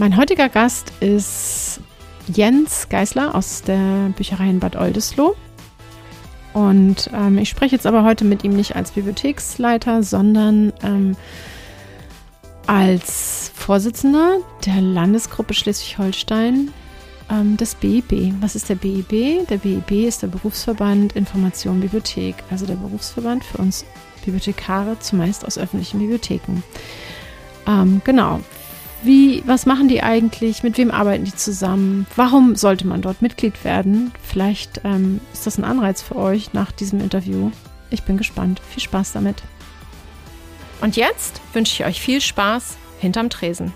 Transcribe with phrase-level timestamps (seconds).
[0.00, 1.78] Mein heutiger Gast ist
[2.26, 5.36] Jens Geisler aus der Bücherei in Bad Oldesloe.
[6.54, 11.16] Und ähm, ich spreche jetzt aber heute mit ihm nicht als Bibliotheksleiter, sondern ähm,
[12.66, 16.72] als Vorsitzender der Landesgruppe Schleswig-Holstein
[17.30, 18.32] ähm, des BIB.
[18.40, 19.46] Was ist der BIB?
[19.48, 23.84] Der BIB ist der Berufsverband Information Bibliothek, also der Berufsverband für uns
[24.24, 26.62] Bibliothekare, zumeist aus öffentlichen Bibliotheken.
[27.66, 28.40] Ähm, genau.
[29.02, 30.62] Wie, was machen die eigentlich?
[30.62, 32.06] Mit wem arbeiten die zusammen?
[32.16, 34.12] Warum sollte man dort Mitglied werden?
[34.22, 37.50] Vielleicht ähm, ist das ein Anreiz für euch nach diesem Interview.
[37.88, 38.60] Ich bin gespannt.
[38.60, 39.42] Viel Spaß damit.
[40.82, 43.72] Und jetzt wünsche ich euch viel Spaß hinterm Tresen.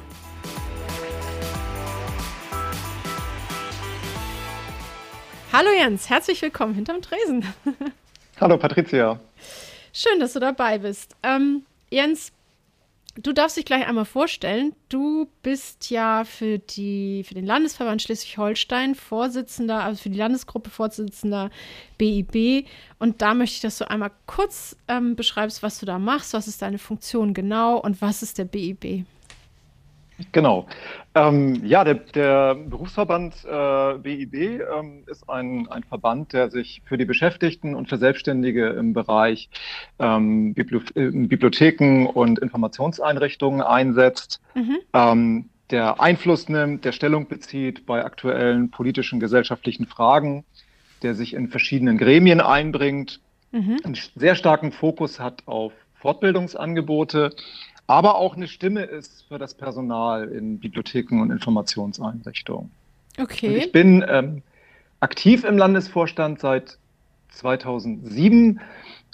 [5.55, 7.47] Hallo Jens, herzlich willkommen hinterm Tresen.
[8.41, 9.19] Hallo Patricia.
[9.95, 11.17] Schön, dass du dabei bist.
[11.22, 12.30] Ähm, Jens,
[13.16, 14.74] Du darfst dich gleich einmal vorstellen.
[14.88, 21.50] Du bist ja für, die, für den Landesverband Schleswig-Holstein Vorsitzender, also für die Landesgruppe Vorsitzender
[21.96, 22.66] BIB.
[22.98, 26.48] Und da möchte ich, dass du einmal kurz ähm, beschreibst, was du da machst, was
[26.48, 29.04] ist deine Funktion genau und was ist der BIB.
[30.32, 30.66] Genau.
[31.14, 36.96] Ähm, ja, der, der Berufsverband äh, BIB ähm, ist ein, ein Verband, der sich für
[36.96, 39.48] die Beschäftigten und für Selbstständige im Bereich
[39.98, 44.78] ähm, Bibliotheken und Informationseinrichtungen einsetzt, mhm.
[44.92, 50.44] Ähm, der Einfluss nimmt, der Stellung bezieht bei aktuellen politischen, gesellschaftlichen Fragen,
[51.02, 53.78] der sich in verschiedenen Gremien einbringt, mhm.
[53.83, 57.30] einen sehr starken Fokus hat auf Fortbildungsangebote
[57.86, 62.70] aber auch eine Stimme ist für das Personal in Bibliotheken und Informationseinrichtungen.
[63.18, 63.48] Okay.
[63.48, 64.42] Und ich bin ähm,
[65.00, 66.78] aktiv im Landesvorstand seit
[67.30, 68.61] 2007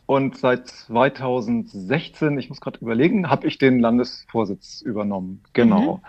[0.07, 5.43] und seit 2016, ich muss gerade überlegen, habe ich den Landesvorsitz übernommen.
[5.53, 5.97] Genau.
[5.97, 6.03] Mhm.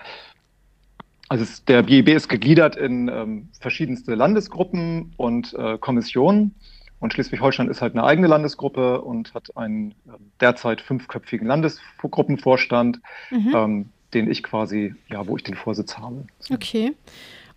[1.30, 6.56] Also es, der BIB ist gegliedert in ähm, verschiedenste Landesgruppen und äh, Kommissionen.
[7.02, 13.02] Und Schleswig-Holstein ist halt eine eigene Landesgruppe und hat einen äh, derzeit fünfköpfigen Landesgruppenvorstand,
[13.32, 13.52] mhm.
[13.54, 16.28] ähm, den ich quasi, ja, wo ich den Vorsitz habe.
[16.52, 16.94] Okay.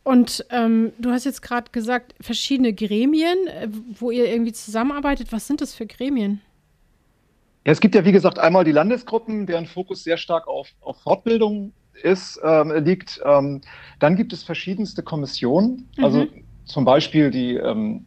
[0.03, 3.69] Und ähm, du hast jetzt gerade gesagt, verschiedene Gremien, äh,
[3.99, 5.31] wo ihr irgendwie zusammenarbeitet.
[5.31, 6.41] Was sind das für Gremien?
[7.66, 11.00] Ja, es gibt ja, wie gesagt, einmal die Landesgruppen, deren Fokus sehr stark auf, auf
[11.03, 13.21] Fortbildung ist, ähm, liegt.
[13.25, 13.60] Ähm,
[13.99, 16.44] dann gibt es verschiedenste Kommissionen, also mhm.
[16.65, 18.06] zum Beispiel die ähm,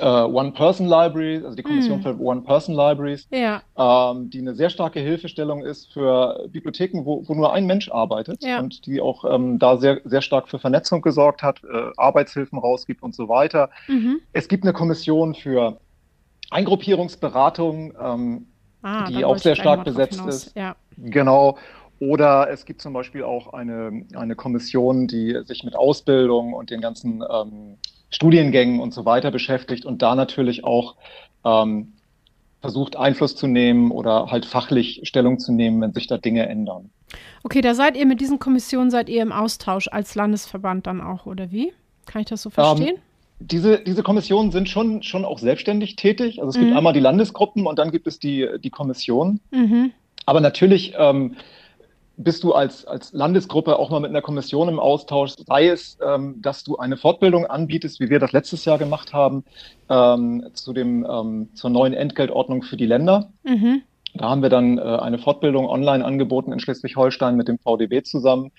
[0.00, 2.02] äh, One-Person-Library, also die Kommission mm.
[2.02, 3.62] für One-Person-Libraries, ja.
[3.76, 8.42] ähm, die eine sehr starke Hilfestellung ist für Bibliotheken, wo, wo nur ein Mensch arbeitet
[8.42, 8.58] ja.
[8.60, 13.02] und die auch ähm, da sehr, sehr stark für Vernetzung gesorgt hat, äh, Arbeitshilfen rausgibt
[13.02, 13.70] und so weiter.
[13.88, 14.20] Mhm.
[14.32, 15.78] Es gibt eine Kommission für
[16.50, 18.46] Eingruppierungsberatung, ähm,
[18.82, 20.56] ah, die auch sehr stark besetzt ist.
[20.56, 20.76] Ja.
[20.96, 21.58] Genau.
[22.00, 26.80] Oder es gibt zum Beispiel auch eine, eine Kommission, die sich mit Ausbildung und den
[26.80, 27.76] ganzen ähm,
[28.10, 30.96] Studiengängen und so weiter beschäftigt und da natürlich auch
[31.44, 31.92] ähm,
[32.60, 36.90] versucht Einfluss zu nehmen oder halt fachlich Stellung zu nehmen, wenn sich da Dinge ändern.
[37.42, 41.26] Okay, da seid ihr mit diesen Kommissionen, seid ihr im Austausch als Landesverband dann auch,
[41.26, 41.72] oder wie?
[42.06, 42.96] Kann ich das so verstehen?
[42.96, 43.02] Ähm,
[43.40, 46.40] diese, diese Kommissionen sind schon, schon auch selbstständig tätig.
[46.40, 46.66] Also es mhm.
[46.66, 49.40] gibt einmal die Landesgruppen und dann gibt es die, die Kommission.
[49.50, 49.92] Mhm.
[50.26, 51.36] Aber natürlich ähm,
[52.22, 56.40] bist du als, als Landesgruppe auch mal mit einer Kommission im Austausch, sei es, ähm,
[56.42, 59.44] dass du eine Fortbildung anbietest, wie wir das letztes Jahr gemacht haben,
[59.88, 63.32] ähm, zu dem, ähm, zur neuen Entgeltordnung für die Länder.
[63.42, 63.82] Mhm.
[64.14, 68.50] Da haben wir dann äh, eine Fortbildung online angeboten in Schleswig-Holstein mit dem VDB zusammen,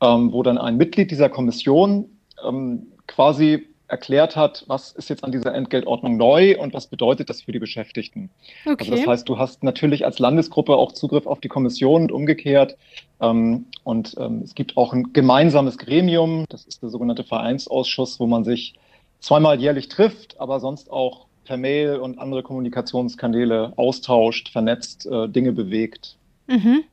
[0.00, 2.10] ähm, wo dann ein Mitglied dieser Kommission
[2.46, 7.42] ähm, quasi erklärt hat, was ist jetzt an dieser Entgeltordnung neu und was bedeutet das
[7.42, 8.30] für die Beschäftigten.
[8.64, 8.76] Okay.
[8.78, 12.76] Also das heißt, du hast natürlich als Landesgruppe auch Zugriff auf die Kommission und umgekehrt.
[13.20, 18.26] Ähm, und ähm, es gibt auch ein gemeinsames Gremium, das ist der sogenannte Vereinsausschuss, wo
[18.26, 18.74] man sich
[19.20, 25.52] zweimal jährlich trifft, aber sonst auch per Mail und andere Kommunikationskanäle austauscht, vernetzt, äh, Dinge
[25.52, 26.16] bewegt.
[26.46, 26.84] Mhm.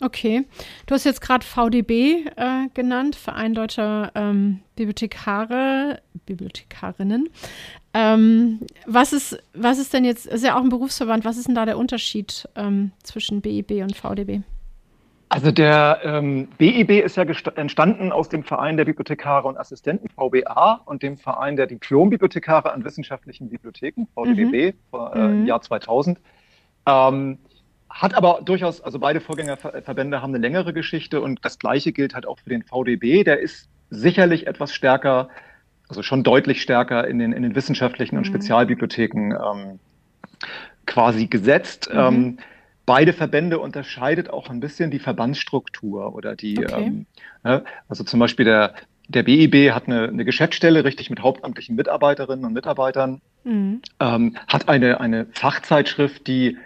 [0.00, 0.44] Okay.
[0.86, 7.28] Du hast jetzt gerade VDB äh, genannt, Verein Deutscher ähm, Bibliothekare, Bibliothekarinnen.
[7.94, 11.54] Ähm, was, ist, was ist denn jetzt, ist ja auch ein Berufsverband, was ist denn
[11.54, 14.42] da der Unterschied ähm, zwischen BIB und VDB?
[15.30, 17.24] Also der ähm, BIB ist ja
[17.56, 22.84] entstanden aus dem Verein der Bibliothekare und Assistenten VBA und dem Verein der Diplombibliothekare an
[22.84, 24.78] wissenschaftlichen Bibliotheken VDBB mhm.
[24.90, 25.46] vor äh, mhm.
[25.46, 26.18] Jahr 2000.
[26.86, 27.38] Ähm,
[27.98, 32.26] hat aber durchaus, also beide Vorgängerverbände haben eine längere Geschichte und das Gleiche gilt halt
[32.26, 33.24] auch für den VDB.
[33.24, 35.28] Der ist sicherlich etwas stärker,
[35.88, 38.32] also schon deutlich stärker in den, in den wissenschaftlichen und mhm.
[38.32, 39.80] Spezialbibliotheken ähm,
[40.86, 41.90] quasi gesetzt.
[41.92, 41.98] Mhm.
[41.98, 42.38] Ähm,
[42.86, 46.84] beide Verbände unterscheidet auch ein bisschen die Verbandsstruktur oder die, okay.
[46.84, 47.06] ähm,
[47.42, 48.74] ne, also zum Beispiel der,
[49.08, 53.82] der BIB hat eine, eine, Geschäftsstelle, richtig mit hauptamtlichen Mitarbeiterinnen und Mitarbeitern, mhm.
[53.98, 56.56] ähm, hat eine, eine Fachzeitschrift, die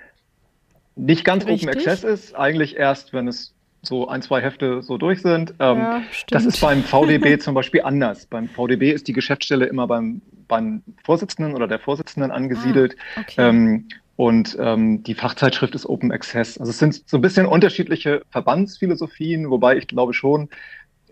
[0.96, 1.68] nicht ganz richtig.
[1.68, 5.54] Open Access ist, eigentlich erst, wenn es so ein, zwei Hefte so durch sind.
[5.58, 8.26] Ähm, ja, das ist beim VDB zum Beispiel anders.
[8.26, 12.96] Beim VDB ist die Geschäftsstelle immer beim, beim Vorsitzenden oder der Vorsitzenden angesiedelt.
[13.16, 13.48] Ah, okay.
[13.48, 16.58] ähm, und ähm, die Fachzeitschrift ist Open Access.
[16.58, 20.48] Also es sind so ein bisschen unterschiedliche Verbandsphilosophien, wobei ich glaube schon,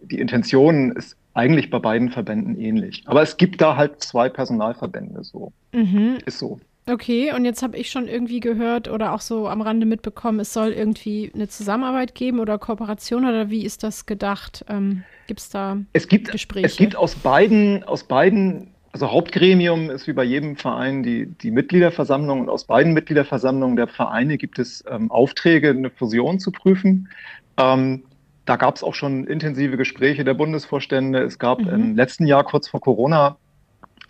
[0.03, 3.03] die Intention ist eigentlich bei beiden Verbänden ähnlich.
[3.07, 5.53] Aber es gibt da halt zwei Personalverbände so.
[5.73, 6.19] Mhm.
[6.25, 6.61] Ist so.
[6.91, 10.53] Okay, und jetzt habe ich schon irgendwie gehört oder auch so am Rande mitbekommen, es
[10.53, 14.65] soll irgendwie eine Zusammenarbeit geben oder Kooperation oder wie ist das gedacht?
[14.69, 16.67] Ähm, gibt es da es gibt, Gespräche?
[16.67, 21.51] Es gibt aus beiden, aus beiden also Hauptgremium ist wie bei jedem Verein die, die
[21.51, 27.09] Mitgliederversammlung und aus beiden Mitgliederversammlungen der Vereine gibt es ähm, Aufträge, eine Fusion zu prüfen.
[27.57, 28.03] Ähm,
[28.47, 31.21] da gab es auch schon intensive Gespräche der Bundesvorstände.
[31.21, 31.69] Es gab mhm.
[31.69, 33.37] im letzten Jahr, kurz vor Corona,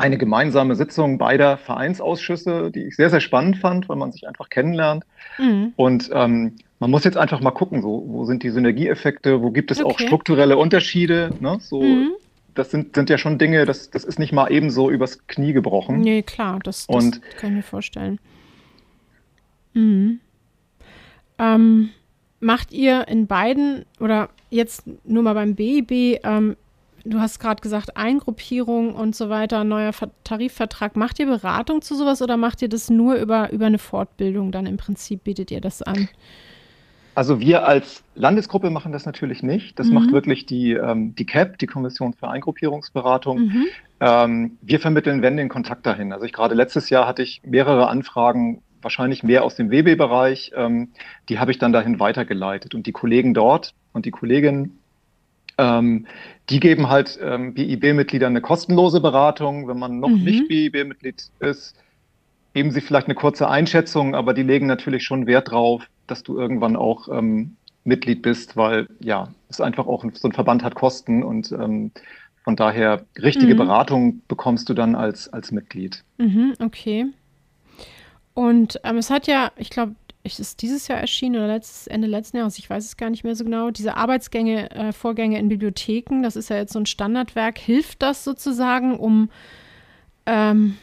[0.00, 4.48] eine gemeinsame Sitzung beider Vereinsausschüsse, die ich sehr, sehr spannend fand, weil man sich einfach
[4.48, 5.04] kennenlernt.
[5.38, 5.72] Mhm.
[5.76, 9.70] Und ähm, man muss jetzt einfach mal gucken, so, wo sind die Synergieeffekte, wo gibt
[9.70, 9.92] es okay.
[9.92, 11.58] auch strukturelle Unterschiede, ne?
[11.60, 12.12] so mhm
[12.54, 16.00] das sind, sind ja schon Dinge, das, das ist nicht mal ebenso übers Knie gebrochen.
[16.00, 18.18] Nee, klar, das, das Und, kann ich mir vorstellen.
[19.74, 20.20] Mhm.
[21.38, 21.90] Ähm,
[22.40, 26.56] macht ihr in beiden oder jetzt nur mal beim BIB, ähm,
[27.04, 29.92] du hast gerade gesagt, Eingruppierung und so weiter, neuer
[30.24, 30.96] Tarifvertrag.
[30.96, 34.66] Macht ihr Beratung zu sowas oder macht ihr das nur über, über eine Fortbildung dann
[34.66, 36.08] im Prinzip, bietet ihr das an?
[37.14, 39.78] Also wir als Landesgruppe machen das natürlich nicht.
[39.78, 39.94] Das mhm.
[39.94, 43.38] macht wirklich die, ähm, die CAP, die Kommission für Eingruppierungsberatung.
[43.38, 43.66] Mhm.
[44.00, 46.12] Ähm, wir vermitteln, wenn den Kontakt dahin.
[46.12, 50.52] Also ich gerade letztes Jahr hatte ich mehrere Anfragen, wahrscheinlich mehr aus dem WB-Bereich.
[50.56, 50.92] Ähm,
[51.28, 52.74] die habe ich dann dahin weitergeleitet.
[52.74, 54.78] Und die Kollegen dort und die Kolleginnen,
[55.60, 56.06] ähm,
[56.48, 59.68] die geben halt ähm, BIB-Mitgliedern eine kostenlose Beratung.
[59.68, 60.24] Wenn man noch mhm.
[60.24, 61.76] nicht BIB-Mitglied ist,
[62.54, 66.38] geben sie vielleicht eine kurze Einschätzung, aber die legen natürlich schon Wert drauf, dass du
[66.38, 71.22] irgendwann auch ähm, Mitglied bist, weil ja, es einfach auch so ein Verband hat Kosten
[71.22, 71.92] und ähm,
[72.42, 73.58] von daher richtige mhm.
[73.58, 76.02] Beratung bekommst du dann als, als Mitglied.
[76.18, 77.06] Mhm, okay.
[78.34, 82.06] Und ähm, es hat ja, ich glaube, es ist dieses Jahr erschienen oder letztes, Ende
[82.06, 85.48] letzten Jahres, ich weiß es gar nicht mehr so genau, diese Arbeitsgänge, äh, Vorgänge in
[85.48, 87.58] Bibliotheken, das ist ja jetzt so ein Standardwerk.
[87.58, 89.30] Hilft das sozusagen, um
[90.26, 90.76] ähm,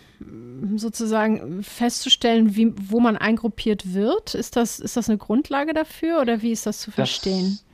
[0.75, 4.33] sozusagen festzustellen, wie, wo man eingruppiert wird?
[4.33, 7.59] Ist das, ist das eine Grundlage dafür oder wie ist das zu verstehen?
[7.59, 7.66] Das,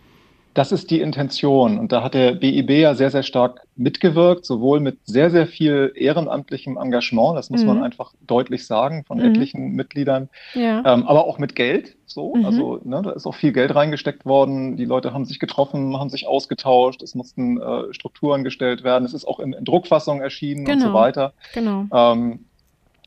[0.53, 4.79] das ist die Intention und da hat der BIB ja sehr, sehr stark mitgewirkt, sowohl
[4.79, 7.67] mit sehr, sehr viel ehrenamtlichem Engagement, das muss mhm.
[7.67, 9.25] man einfach deutlich sagen, von mhm.
[9.25, 10.83] etlichen Mitgliedern, ja.
[10.85, 11.95] ähm, aber auch mit Geld.
[12.05, 12.45] So, mhm.
[12.45, 14.77] also ne, da ist auch viel Geld reingesteckt worden.
[14.77, 19.15] Die Leute haben sich getroffen, haben sich ausgetauscht, es mussten äh, Strukturen gestellt werden, es
[19.15, 20.73] ist auch in, in Druckfassung erschienen genau.
[20.73, 20.99] und so genau.
[20.99, 21.33] weiter.
[21.53, 21.85] Genau.
[21.91, 22.45] Ähm,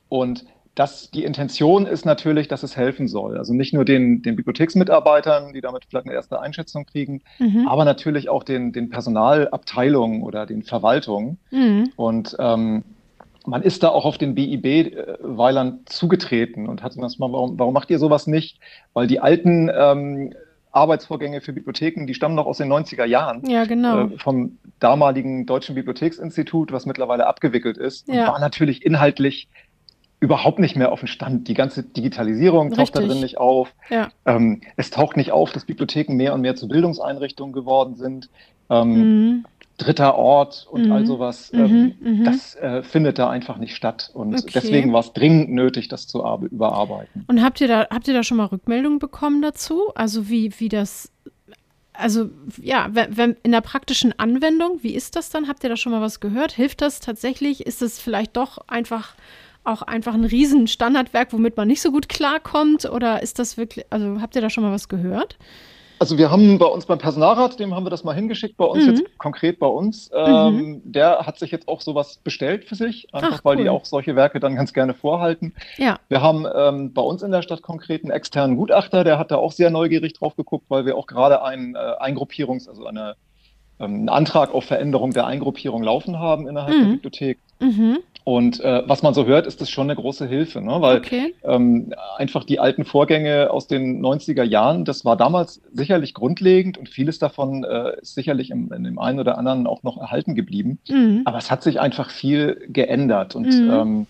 [0.09, 0.45] und
[0.77, 3.39] das, die Intention ist natürlich, dass es helfen soll.
[3.39, 7.67] Also nicht nur den, den Bibliotheksmitarbeitern, die damit vielleicht eine erste Einschätzung kriegen, mhm.
[7.67, 11.39] aber natürlich auch den, den Personalabteilungen oder den Verwaltungen.
[11.51, 11.93] Mhm.
[11.97, 12.85] Und ähm,
[13.47, 17.99] man ist da auch auf den BIB-Weilern zugetreten und hat gesagt, warum, warum macht ihr
[17.99, 18.61] sowas nicht?
[18.93, 20.35] Weil die alten ähm,
[20.73, 23.49] Arbeitsvorgänge für Bibliotheken, die stammen noch aus den 90er Jahren.
[23.49, 24.09] Ja, genau.
[24.09, 28.07] Äh, vom damaligen Deutschen Bibliotheksinstitut, was mittauche abgewickelt ist.
[28.09, 28.27] Ja.
[28.27, 29.49] Und war natürlich inhaltlich
[30.21, 31.49] überhaupt nicht mehr auf dem Stand.
[31.49, 32.93] Die ganze Digitalisierung Richtig.
[32.93, 33.75] taucht da drin nicht auf.
[33.91, 34.09] Ja.
[34.25, 38.31] Ähm, es taucht nicht auf, dass Bibliotheken mehr und mehr zu Bildungseinrichtungen geworden sind.
[38.71, 39.45] Ähm, mhm.
[39.79, 40.93] Dritter Ort und mhm.
[40.93, 41.61] all sowas, mhm.
[41.61, 42.25] ähm, mhm.
[42.25, 44.11] das äh, findet da einfach nicht statt.
[44.15, 44.53] Und okay.
[44.55, 46.21] deswegen war es dringend nötig, das zu
[46.51, 47.27] überarbeiten.
[47.29, 49.93] Und habt ihr da, habt ihr da schon mal Rückmeldungen bekommen dazu?
[49.95, 51.13] Also wie, wie das
[51.99, 52.29] also
[52.61, 55.49] ja, wenn, wenn, in der praktischen Anwendung, wie ist das dann?
[55.49, 56.53] Habt ihr da schon mal was gehört?
[56.53, 57.67] Hilft das tatsächlich?
[57.67, 59.15] Ist es vielleicht doch einfach
[59.67, 62.85] auch einfach ein riesen Standardwerk, womit man nicht so gut klarkommt?
[62.87, 65.37] Oder ist das wirklich, also habt ihr da schon mal was gehört?
[65.99, 68.85] Also wir haben bei uns beim Personalrat, dem haben wir das mal hingeschickt, bei uns
[68.85, 68.91] mhm.
[68.91, 70.11] jetzt konkret bei uns.
[70.15, 70.83] Ähm, mhm.
[70.85, 74.15] Der hat sich jetzt auch sowas bestellt für sich, einfach Ach, weil die auch solche
[74.15, 75.55] Werke dann ganz gerne vorhalten.
[75.79, 75.99] Ja.
[76.09, 79.37] Wir haben ähm, bei uns in der Stadt konkret einen externen Gutachter, der hat da
[79.37, 83.17] auch sehr neugierig drauf geguckt, weil wir auch gerade ein äh, Eingruppierungs-, also eine
[83.79, 86.81] einen Antrag auf Veränderung der Eingruppierung laufen haben innerhalb mhm.
[86.81, 87.39] der Bibliothek.
[87.61, 87.99] Mhm.
[88.25, 90.81] Und äh, was man so hört, ist das schon eine große Hilfe, ne?
[90.81, 91.33] weil okay.
[91.45, 96.89] ähm, einfach die alten Vorgänge aus den 90er Jahren, das war damals sicherlich grundlegend und
[96.89, 100.81] vieles davon äh, ist sicherlich im, in dem einen oder anderen auch noch erhalten geblieben.
[100.89, 101.23] Mhm.
[101.25, 103.71] Aber es hat sich einfach viel geändert und mhm.
[103.71, 104.07] ähm,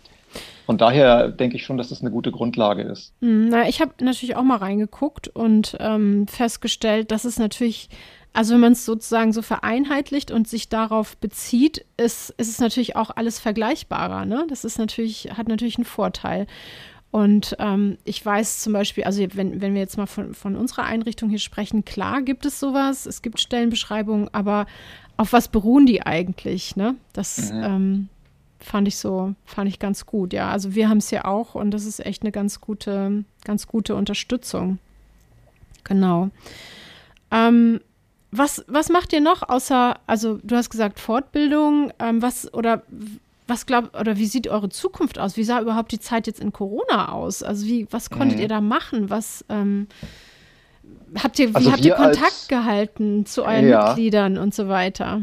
[0.64, 3.12] von daher denke ich schon, dass das eine gute Grundlage ist.
[3.20, 3.49] Mhm.
[3.50, 7.90] Na, ich habe natürlich auch mal reingeguckt und ähm, festgestellt, dass es natürlich
[8.37, 12.95] also wenn man es sozusagen so vereinheitlicht und sich darauf bezieht, ist, ist es natürlich
[12.95, 14.26] auch alles vergleichbarer.
[14.26, 14.45] Ne?
[14.50, 16.47] Das ist natürlich, hat natürlich einen Vorteil.
[17.11, 20.85] Und ähm, ich weiß zum Beispiel, also wenn, wenn wir jetzt mal von, von unserer
[20.85, 24.66] Einrichtung hier sprechen, klar gibt es sowas, es gibt Stellenbeschreibungen, aber
[25.16, 26.76] auf was beruhen die eigentlich?
[26.76, 26.95] Ne?
[27.14, 27.62] Das mhm.
[27.64, 28.09] ähm,
[28.61, 30.50] fand ich so, fand ich ganz gut, ja.
[30.50, 33.95] Also wir haben es ja auch und das ist echt eine ganz gute, ganz gute
[33.95, 34.78] Unterstützung.
[35.85, 36.28] Genau.
[37.31, 37.81] Ähm,
[38.30, 42.83] was, was macht ihr noch außer, also du hast gesagt Fortbildung, ähm, was oder
[43.47, 45.37] was glaubt oder wie sieht eure Zukunft aus?
[45.37, 47.42] Wie sah überhaupt die Zeit jetzt in Corona aus?
[47.42, 48.42] Also wie, was konntet mhm.
[48.42, 49.09] ihr da machen?
[49.09, 49.87] Was ähm,
[51.23, 53.88] habt ihr, wie also habt ihr Kontakt als, gehalten zu euren ja.
[53.88, 55.23] Mitgliedern und so weiter?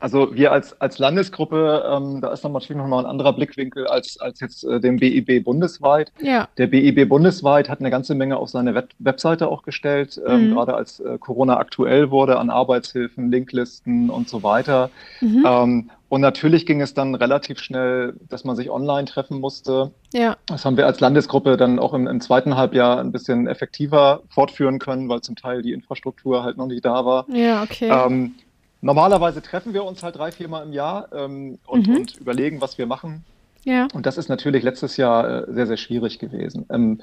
[0.00, 4.18] Also wir als, als Landesgruppe, ähm, da ist dann natürlich nochmal ein anderer Blickwinkel als,
[4.18, 6.12] als jetzt äh, dem BIB bundesweit.
[6.20, 6.48] Ja.
[6.56, 10.54] Der BIB bundesweit hat eine ganze Menge auf seine Web Webseite auch gestellt, ähm, mhm.
[10.54, 14.90] gerade als äh, Corona aktuell wurde, an Arbeitshilfen, Linklisten und so weiter.
[15.20, 15.44] Mhm.
[15.46, 19.92] Ähm, und natürlich ging es dann relativ schnell, dass man sich online treffen musste.
[20.12, 20.36] Ja.
[20.46, 24.80] Das haben wir als Landesgruppe dann auch im, im zweiten Halbjahr ein bisschen effektiver fortführen
[24.80, 27.26] können, weil zum Teil die Infrastruktur halt noch nicht da war.
[27.32, 27.90] Ja, okay.
[27.90, 28.34] Ähm,
[28.82, 31.96] Normalerweise treffen wir uns halt drei, viermal im Jahr ähm, und, mhm.
[31.96, 33.24] und, überlegen, was wir machen.
[33.64, 33.88] Ja.
[33.92, 36.64] Und das ist natürlich letztes Jahr äh, sehr, sehr schwierig gewesen.
[36.70, 37.00] Ähm,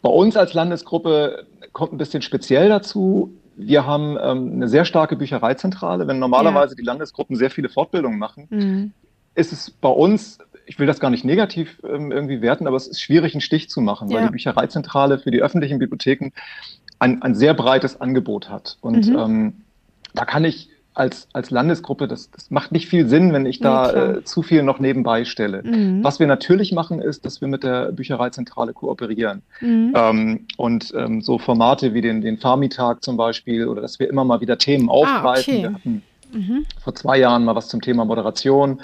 [0.00, 3.32] bei uns als Landesgruppe kommt ein bisschen speziell dazu.
[3.56, 6.06] Wir haben ähm, eine sehr starke Büchereizentrale.
[6.06, 6.76] Wenn normalerweise ja.
[6.76, 8.92] die Landesgruppen sehr viele Fortbildungen machen, mhm.
[9.34, 12.86] ist es bei uns, ich will das gar nicht negativ ähm, irgendwie werten, aber es
[12.86, 14.18] ist schwierig, einen Stich zu machen, ja.
[14.18, 16.30] weil die Büchereizentrale für die öffentlichen Bibliotheken
[17.00, 18.78] ein, ein sehr breites Angebot hat.
[18.80, 19.18] Und mhm.
[19.18, 19.52] ähm,
[20.14, 23.92] da kann ich als, als Landesgruppe, das, das macht nicht viel Sinn, wenn ich da
[23.92, 25.62] ja, äh, zu viel noch nebenbei stelle.
[25.62, 26.02] Mhm.
[26.02, 29.42] Was wir natürlich machen, ist, dass wir mit der Büchereizentrale kooperieren.
[29.60, 29.92] Mhm.
[29.94, 34.24] Ähm, und ähm, so Formate wie den, den Farmitag zum Beispiel oder dass wir immer
[34.24, 35.24] mal wieder Themen aufgreifen.
[35.26, 35.62] Ah, okay.
[35.62, 36.02] Wir hatten
[36.32, 36.66] mhm.
[36.82, 38.80] vor zwei Jahren mal was zum Thema Moderation.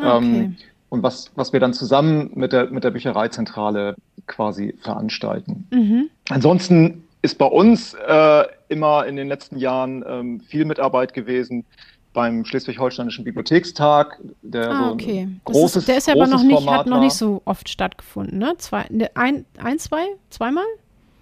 [0.00, 0.26] Ah, okay.
[0.26, 0.56] Ähm,
[0.90, 3.94] und was, was wir dann zusammen mit der, mit der Büchereizentrale
[4.26, 5.66] quasi veranstalten.
[5.70, 6.08] Mhm.
[6.30, 11.64] Ansonsten ist bei uns äh, immer in den letzten Jahren ähm, viel Mitarbeit gewesen
[12.12, 15.28] beim Schleswig-Holsteinischen Bibliothekstag, der ah, so okay.
[15.44, 18.54] großes ist, Der ist ja aber noch nicht, hat noch nicht so oft stattgefunden, ne?
[18.58, 20.64] Zwei, ne, ein, ein, zwei, zweimal?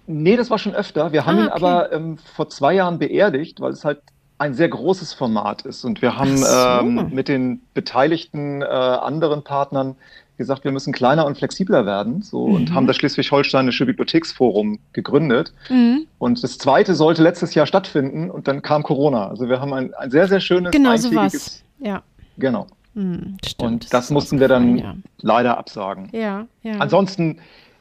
[0.07, 1.11] Nee, das war schon öfter.
[1.11, 1.57] Wir haben ah, okay.
[1.57, 4.01] ihn aber ähm, vor zwei Jahren beerdigt, weil es halt
[4.37, 5.83] ein sehr großes Format ist.
[5.83, 6.45] Und wir haben so.
[6.47, 9.95] ähm, mit den beteiligten äh, anderen Partnern
[10.37, 12.55] gesagt, wir müssen kleiner und flexibler werden so, mhm.
[12.55, 15.53] und haben das Schleswig-Holsteinische Bibliotheksforum gegründet.
[15.69, 16.07] Mhm.
[16.19, 19.27] Und das zweite sollte letztes Jahr stattfinden und dann kam Corona.
[19.27, 22.03] Also wir haben ein, ein sehr, sehr schönes Genau sowas, ja.
[22.37, 22.67] Genau.
[22.93, 24.95] Mhm, stimmt, und das, das mussten wir dann ja.
[25.21, 26.09] leider absagen.
[26.13, 26.77] Ja, ja.
[26.79, 27.39] Ansonsten,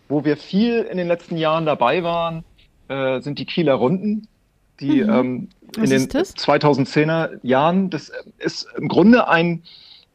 [0.09, 2.45] wo wir viel in den letzten Jahren dabei waren,
[2.89, 4.29] äh, sind die Kieler Runden,
[4.81, 5.11] die mhm.
[5.11, 9.63] ähm, in den 2010er Jahren, das ist im Grunde ein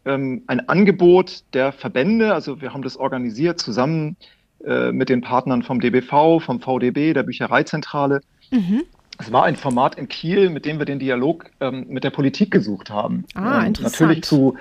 [0.05, 2.34] ähm, ein Angebot der Verbände.
[2.34, 4.17] Also wir haben das organisiert zusammen
[4.65, 8.22] äh, mit den Partnern vom DBV, vom VDB, der Büchereizentrale.
[8.51, 8.84] Mhm.
[9.17, 12.51] Es war ein Format in Kiel, mit dem wir den Dialog ähm, mit der Politik
[12.51, 13.25] gesucht haben.
[13.36, 14.00] Ah, ähm, interessant.
[14.01, 14.55] Natürlich zu,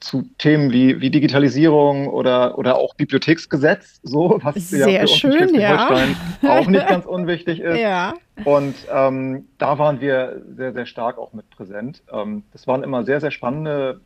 [0.00, 5.48] zu Themen wie, wie Digitalisierung oder, oder auch Bibliotheksgesetz, so, was Sehr ja für schön,
[5.48, 5.88] uns ja.
[6.42, 7.78] auch nicht ganz unwichtig ist.
[7.78, 8.14] Ja.
[8.44, 12.02] Und ähm, da waren wir sehr, sehr stark auch mit präsent.
[12.12, 14.00] Ähm, das waren immer sehr, sehr spannende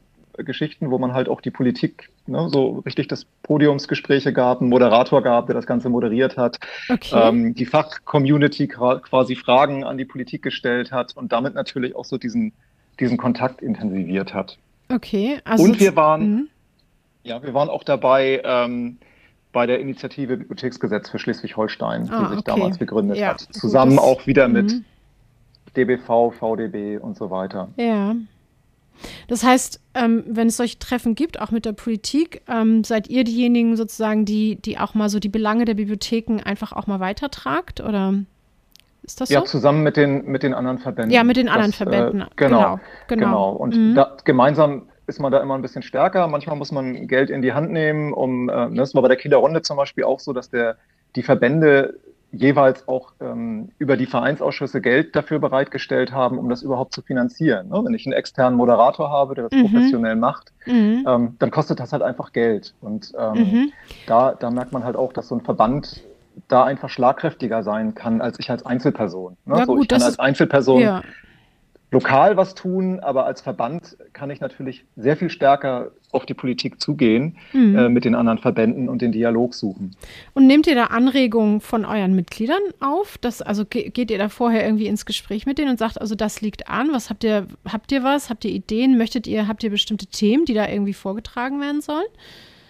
[0.45, 5.23] Geschichten, wo man halt auch die Politik, ne, so richtig das Podiumsgespräche gab, einen Moderator
[5.23, 7.29] gab, der das Ganze moderiert hat, okay.
[7.29, 12.19] ähm, die Fachcommunity quasi Fragen an die Politik gestellt hat und damit natürlich auch so
[12.19, 12.53] diesen,
[13.01, 14.59] diesen Kontakt intensiviert hat.
[14.89, 15.65] Okay, also.
[15.65, 16.43] Und wir waren, mh.
[17.25, 18.99] ja, wir waren auch dabei, ähm,
[19.53, 22.43] bei der Initiative Bibliotheksgesetz für Schleswig-Holstein, ah, die sich okay.
[22.45, 23.41] damals gegründet ja, hat.
[23.41, 24.85] Zusammen gut, auch wieder mit mhm.
[25.77, 27.69] DBV, VDB und so weiter.
[27.77, 28.15] Ja.
[29.29, 33.25] Das heißt, ähm, wenn es solche Treffen gibt, auch mit der Politik, ähm, seid ihr
[33.25, 37.81] diejenigen sozusagen, die, die auch mal so die Belange der Bibliotheken einfach auch mal weitertragt?
[37.81, 38.15] Oder
[39.03, 39.47] Ist das ja, so?
[39.47, 41.13] zusammen mit den, mit den anderen Verbänden.
[41.13, 42.23] Ja, mit den anderen das, Verbänden.
[42.23, 43.27] Äh, genau, genau, genau.
[43.27, 43.53] genau.
[43.53, 43.95] Und Mhm.
[43.95, 46.27] da, gemeinsam ist man da immer ein bisschen stärker.
[46.29, 49.39] Manchmal muss man Geld in die Hand nehmen, um, äh, das war bei der Kieler
[49.39, 50.77] Runde zum Beispiel auch so, dass der,
[51.17, 51.99] die Verbände
[52.31, 57.69] jeweils auch ähm, über die Vereinsausschüsse Geld dafür bereitgestellt haben, um das überhaupt zu finanzieren.
[57.69, 57.81] Ne?
[57.85, 59.63] Wenn ich einen externen Moderator habe, der das Mhm.
[59.63, 61.05] professionell macht, Mhm.
[61.07, 62.75] ähm, dann kostet das halt einfach Geld.
[62.81, 63.73] Und ähm, Mhm.
[64.07, 66.03] da, da merkt man halt auch, dass so ein Verband
[66.49, 69.37] da einfach schlagkräftiger sein kann als ich als Einzelperson.
[69.47, 69.59] Ne?
[69.59, 71.03] Ja, so, gut, ich kann als ist- Einzelperson Ja.
[71.91, 76.81] Lokal was tun, aber als Verband kann ich natürlich sehr viel stärker auf die Politik
[76.81, 77.77] zugehen Mhm.
[77.79, 79.95] äh, mit den anderen Verbänden und den Dialog suchen.
[80.35, 83.19] Und nehmt ihr da Anregungen von euren Mitgliedern auf?
[83.19, 86.15] Das, also ge geht ihr da vorher irgendwie ins Gespräch mit denen und sagt, also
[86.15, 88.31] das liegt an, was habt ihr, habt ihr was?
[88.31, 88.97] Habt ihr Ideen?
[88.99, 92.07] Möchtet ihr, habt ihr bestimmte Themen, die da irgendwie vorgetragen werden sollen?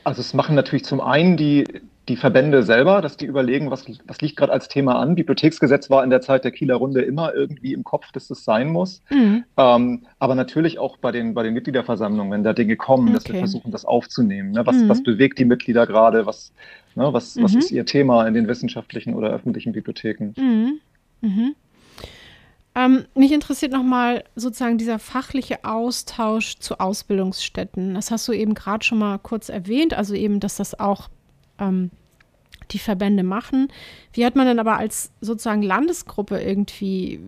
[0.04, 1.64] Also es machen natürlich zum einen die,
[2.08, 5.14] die Verbände selber, dass die überlegen, was, was liegt gerade als Thema an.
[5.14, 8.68] Bibliotheksgesetz war in der Zeit der Kieler Runde immer irgendwie im Kopf, dass das sein
[8.70, 9.02] muss.
[9.10, 9.44] Mhm.
[9.58, 13.32] Ähm, aber natürlich auch bei den, bei den Mitgliederversammlungen, wenn da Dinge kommen, dass wir
[13.34, 13.40] Okay.
[13.40, 14.52] versuchen, das aufzunehmen.
[14.52, 14.64] Ne?
[14.66, 14.88] Was, Mhm.
[14.88, 16.24] was bewegt die Mitglieder gerade?
[16.24, 16.52] Was,
[16.94, 17.12] ne?
[17.12, 17.58] was, was Mhm.
[17.58, 20.32] ist ihr Thema in den wissenschaftlichen oder öffentlichen Bibliotheken?
[22.78, 27.94] Ähm, mich interessiert nochmal sozusagen dieser fachliche Austausch zu Ausbildungsstätten.
[27.94, 31.08] Das hast du eben gerade schon mal kurz erwähnt, also eben, dass das auch
[31.58, 31.90] ähm,
[32.70, 33.66] die Verbände machen.
[34.12, 37.18] Wie hat man denn aber als sozusagen Landesgruppe irgendwie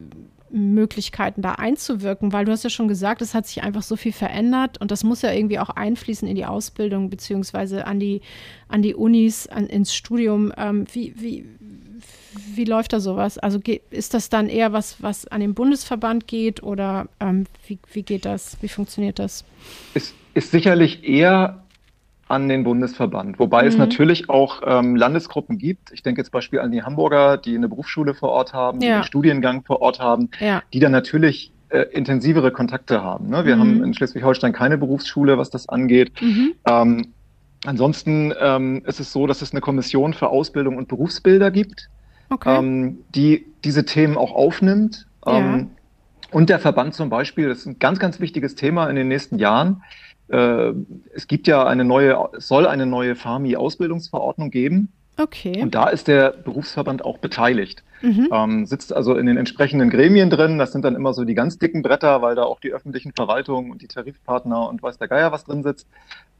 [0.50, 2.33] Möglichkeiten da einzuwirken?
[2.33, 5.02] Weil du hast ja schon gesagt, es hat sich einfach so viel verändert und das
[5.02, 8.21] muss ja irgendwie auch einfließen in die Ausbildung beziehungsweise an die,
[8.69, 10.52] an die Unis, an, ins Studium.
[10.57, 11.45] Ähm, wie, wie,
[12.57, 13.38] wie läuft da sowas?
[13.38, 18.02] Also ist das dann eher was, was an den Bundesverband geht oder ähm, wie, wie
[18.02, 18.57] geht das?
[18.61, 19.45] Wie funktioniert das?
[19.95, 21.64] Ist, ist sicherlich eher
[22.28, 23.80] an den Bundesverband, wobei es Mhm.
[23.80, 25.90] natürlich auch ähm, Landesgruppen gibt.
[25.92, 28.95] Ich denke jetzt Beispiel an die Hamburger, die eine Berufsschule vor Ort haben, die Ja.
[28.97, 30.62] einen Studiengang vor Ort haben, Ja.
[30.73, 33.28] die dann natürlich äh, intensivere Kontakte haben.
[33.30, 33.45] Ne?
[33.45, 33.61] Wir Mhm.
[33.61, 36.12] haben in Schleswig-Holstein keine Berufsschule, was das angeht.
[36.21, 36.52] Mhm.
[36.69, 37.07] Ähm,
[37.64, 41.88] ansonsten ähm, ist es so, dass es eine Kommission für Ausbildung und Berufsbilder gibt,
[42.31, 42.59] Okay.
[42.59, 45.07] ähm, die diese Themen auch aufnimmt.
[45.26, 45.39] Ja.
[45.39, 45.71] Ähm,
[46.31, 49.39] und der Verband zum Beispiel, das ist ein ganz, ganz wichtiges Thema in den nächsten
[49.39, 49.83] Jahren.
[50.28, 50.73] Äh,
[51.13, 54.93] es gibt ja eine neue, es soll eine neue FAMI-Ausbildungsverordnung geben.
[55.21, 55.63] Okay.
[55.63, 57.83] Und da ist der Berufsverband auch beteiligt.
[58.02, 58.28] Mhm.
[58.33, 60.56] Ähm, sitzt also in den entsprechenden Gremien drin.
[60.59, 63.71] Das sind dann immer so die ganz dicken Bretter, weil da auch die öffentlichen Verwaltungen
[63.71, 65.87] und die Tarifpartner und weiß der Geier was drin sitzt.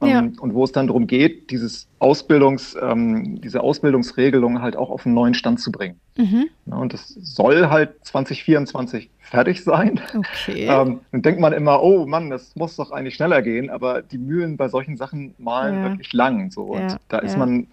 [0.01, 0.19] Ähm, Ja.
[0.41, 5.13] Und wo es dann darum geht, dieses Ausbildungs, ähm, diese Ausbildungsregelung halt auch auf einen
[5.13, 5.99] neuen Stand zu bringen.
[6.17, 6.45] Mhm.
[6.65, 9.99] Ja, und das soll halt 2024 fertig sein.
[10.17, 10.67] Okay.
[10.71, 14.17] Ähm, dann denkt man immer, oh Mann, das muss doch eigentlich schneller gehen, aber die
[14.17, 15.89] Mühlen bei solchen Sachen malen Ja.
[15.89, 16.49] wirklich lang.
[16.49, 16.63] So.
[16.63, 17.67] Und da ist man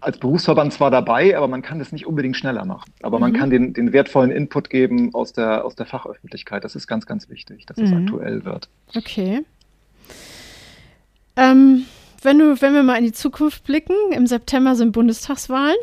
[0.00, 2.92] als Berufsverband zwar dabei, aber man kann das nicht unbedingt schneller machen.
[3.02, 3.36] Aber man Mhm.
[3.36, 6.64] kann den, den wertvollen Input geben aus der, aus der Fachöffentlichkeit.
[6.64, 8.04] Das ist ganz, ganz wichtig, dass es Mhm.
[8.04, 8.68] aktuell wird.
[8.96, 9.42] Okay.
[11.36, 11.84] Ähm,
[12.22, 15.76] wenn, du, wenn wir mal in die Zukunft blicken, im September sind Bundestagswahlen.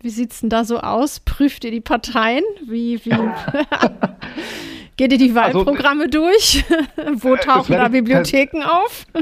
[0.00, 1.20] Wie sieht es denn da so aus?
[1.20, 2.44] Prüft ihr die Parteien?
[2.66, 3.10] Wie, wie
[4.96, 6.64] geht ihr die Also, Wahlprogramme durch?
[7.14, 9.06] Wo das tauchen da Bibliotheken auf?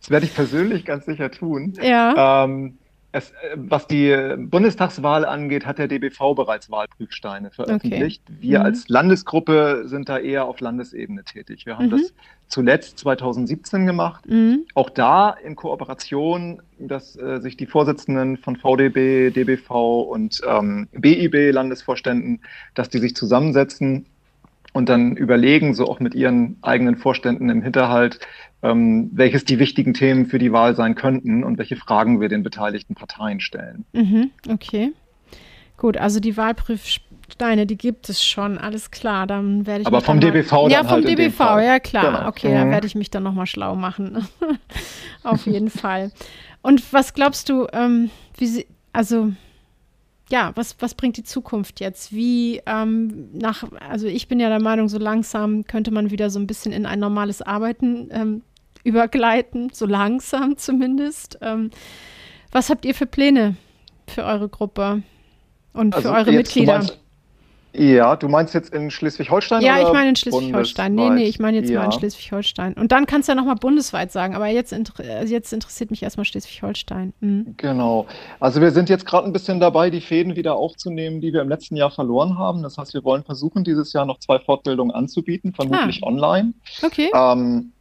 [0.00, 1.72] Das werde ich persönlich ganz sicher tun.
[1.82, 2.44] Ja.
[2.44, 2.78] Ähm,
[3.16, 8.22] es, äh, was die Bundestagswahl angeht, hat der DBV bereits Wahlprüfsteine veröffentlicht.
[8.28, 8.64] Wir Mhm.
[8.64, 11.66] als Landesgruppe sind da eher auf Landesebene tätig.
[11.66, 11.90] Wir haben Mhm.
[11.90, 12.14] das
[12.48, 14.24] zuletzt 2017 gemacht.
[14.28, 14.64] Mhm.
[14.74, 21.50] Auch da in Kooperation, dass äh, sich die Vorsitzenden von VDB, DBV und ähm, BIB
[21.52, 22.42] Landesvorständen,
[22.74, 24.06] dass die sich zusammensetzen
[24.72, 28.20] und dann überlegen, so auch mit ihren eigenen Vorständen im Hinterhalt,
[28.62, 32.42] ähm, welches die wichtigen Themen für die Wahl sein könnten und welche Fragen wir den
[32.42, 33.84] beteiligten Parteien stellen.
[33.92, 34.30] Mhm.
[34.48, 34.92] Okay.
[35.76, 39.26] Gut, also die Wahlprüfsteine, die gibt es schon, alles klar.
[39.26, 41.16] Dann werde ich Aber mich vom dann mal- DBV Ja, dann vom halt in dem
[41.26, 41.64] DBV, Fall.
[41.64, 42.04] ja klar.
[42.16, 42.28] Genau.
[42.28, 42.72] Okay, dann Mhm.
[42.72, 44.26] werde ich mich dann nochmal schlau machen.
[45.22, 46.12] Auf jeden Fall.
[46.62, 49.32] Und was glaubst du, ähm, wie sie, also
[50.30, 52.12] ja, was, was bringt die Zukunft jetzt?
[52.12, 56.38] Wie ähm, nach, also ich bin ja der Meinung, so langsam könnte man wieder so
[56.38, 58.42] ein bisschen in ein normales Arbeiten ähm,
[58.82, 61.38] übergleiten, so langsam zumindest.
[61.42, 61.70] Ähm,
[62.50, 63.56] was habt ihr für Pläne
[64.08, 65.02] für eure Gruppe
[65.72, 66.78] und für eure Also Mitglieder?
[66.78, 66.98] Meinst,
[67.78, 69.62] ja, du meinst jetzt in Schleswig-Holstein?
[69.62, 70.94] Ja, ich meine in Schleswig-Holstein.
[70.94, 71.92] Nee, nee, ich meine jetzt mal in Ja.
[71.92, 72.74] Schleswig-Holstein.
[72.74, 76.24] Und dann kannst du ja nochmal bundesweit sagen, aber jetzt, äh, jetzt interessiert mich erstmal
[76.24, 77.12] Schleswig-Holstein.
[77.20, 77.54] Mhm.
[77.56, 78.06] Genau.
[78.40, 81.48] Also wir sind jetzt gerade ein bisschen dabei, die Fäden wieder aufzunehmen, die wir im
[81.48, 82.62] letzten Jahr verloren haben.
[82.62, 86.06] Das heißt, wir wollen versuchen, dieses Jahr noch zwei Fortbildungen anzubieten, vermutlich Ah.
[86.06, 86.54] online.
[86.82, 87.10] Okay.
[87.14, 87.72] Ähm,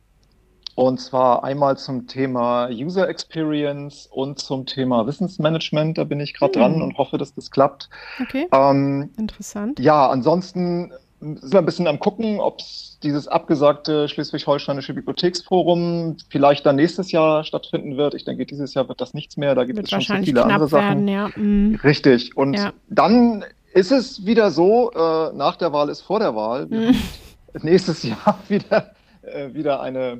[0.75, 5.97] Und zwar einmal zum Thema User Experience und zum Thema Wissensmanagement.
[5.97, 6.61] Da bin ich gerade hm.
[6.61, 7.89] dran und hoffe, dass das klappt.
[8.21, 8.47] Okay.
[8.51, 9.79] Ähm, Interessant.
[9.79, 12.59] Ja, ansonsten sind wir ein bisschen am gucken, ob
[13.03, 18.13] dieses abgesagte schleswig-holsteinische Bibliotheksforum vielleicht dann nächstes Jahr stattfinden wird.
[18.13, 19.55] Ich denke, dieses Jahr wird das nichts mehr.
[19.55, 21.07] Da gibt wird es schon so viele andere Sachen.
[21.07, 21.29] ja.
[21.35, 21.79] Mhm.
[21.83, 22.35] Richtig.
[22.35, 22.73] Und ja.
[22.89, 26.67] dann ist es wieder so, äh, nach der Wahl ist vor der Wahl.
[26.67, 26.95] Mhm.
[27.61, 30.19] Nächstes Jahr wieder, äh, wieder eine,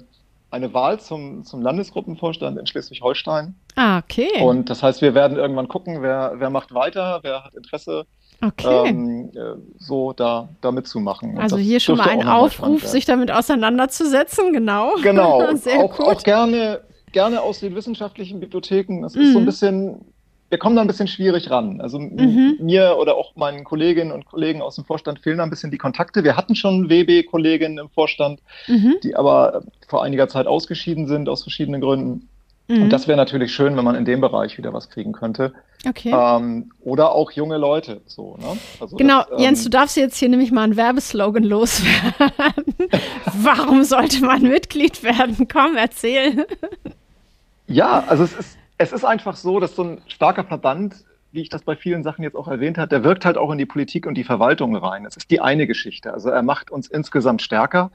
[0.56, 3.56] eine Wahl zum, zum Landesgruppenvorstand in Schleswig-Holstein.
[3.76, 4.42] Ah, okay.
[4.42, 8.06] Und das heißt, wir werden irgendwann gucken, wer, wer macht weiter, wer hat Interesse
[8.42, 8.90] Okay.
[8.90, 11.38] Ähm, äh, so da, da mitzumachen.
[11.38, 14.94] also hier schon mal ein Aufruf, sich damit auseinanderzusetzen, genau.
[15.02, 16.06] Genau, Sehr auch, gut.
[16.06, 19.02] auch gerne, gerne aus den wissenschaftlichen Bibliotheken.
[19.02, 19.46] Das ist so ein mhm.
[19.46, 20.06] bisschen,
[20.56, 21.82] wir kommen da ein bisschen schwierig ran.
[21.82, 22.56] Also mhm.
[22.62, 25.78] mir oder auch meinen Kolleginnen und Kollegen aus dem Vorstand fehlen da ein bisschen die
[25.78, 26.24] Kontakte.
[26.24, 28.96] Wir hatten schon WB-Kolleginnen im Vorstand, mhm.
[29.04, 32.30] die aber vor einiger Zeit ausgeschieden sind aus verschiedenen Gründen.
[32.70, 32.84] Mhm.
[32.84, 35.52] Und das wäre natürlich schön, wenn man in dem Bereich wieder was kriegen könnte.
[35.86, 36.14] Okay.
[36.16, 38.00] Ähm, oder auch junge Leute.
[38.06, 38.58] So, ne?
[38.80, 42.76] also genau, das, ähm, Jens, du darfst jetzt hier nämlich mal einen Werbeslogan loswerden.
[43.42, 45.50] Warum sollte man Mitglied werden?
[45.52, 46.48] Komm, erzähl.
[47.68, 51.50] ja, also es ist, es ist einfach so, dass so ein starker Verband, wie ich
[51.50, 54.06] das bei vielen Sachen jetzt auch erwähnt habe, der wirkt halt auch in die Politik
[54.06, 55.06] und die Verwaltung rein.
[55.06, 56.14] Es ist die eine Geschichte.
[56.14, 57.92] Also er macht uns insgesamt stärker.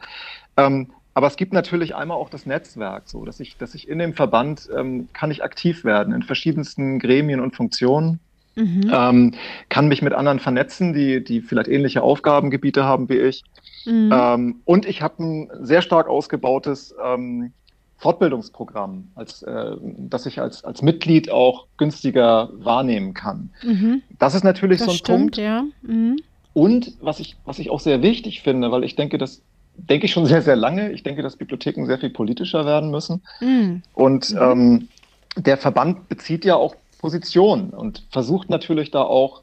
[0.57, 3.99] Ähm, aber es gibt natürlich einmal auch das Netzwerk, so dass ich, dass ich in
[3.99, 8.21] dem Verband ähm, kann ich aktiv werden in verschiedensten Gremien und Funktionen.
[8.57, 8.91] Mhm.
[8.93, 9.35] Ähm,
[9.69, 13.45] kann mich mit anderen vernetzen, die, die vielleicht ähnliche Aufgabengebiete haben wie ich.
[13.87, 14.11] Mhm.
[14.13, 17.53] Ähm, und ich habe ein sehr stark ausgebautes ähm,
[18.01, 23.51] Fortbildungsprogramm, als, äh, das ich als, als Mitglied auch günstiger wahrnehmen kann.
[23.63, 24.03] Mhm.
[24.19, 25.37] Das ist natürlich das so ein stimmt, Punkt.
[25.37, 25.65] Ja.
[25.83, 26.17] Mhm.
[26.55, 29.43] Und was ich, was ich auch sehr wichtig finde, weil ich denke, dass
[29.77, 30.93] denke ich schon sehr, sehr lange.
[30.93, 33.23] Ich denke, dass Bibliotheken sehr viel politischer werden müssen.
[33.41, 33.83] Mhm.
[33.95, 34.89] Und ähm,
[35.37, 39.43] der Verband bezieht ja auch Positionen und versucht natürlich da auch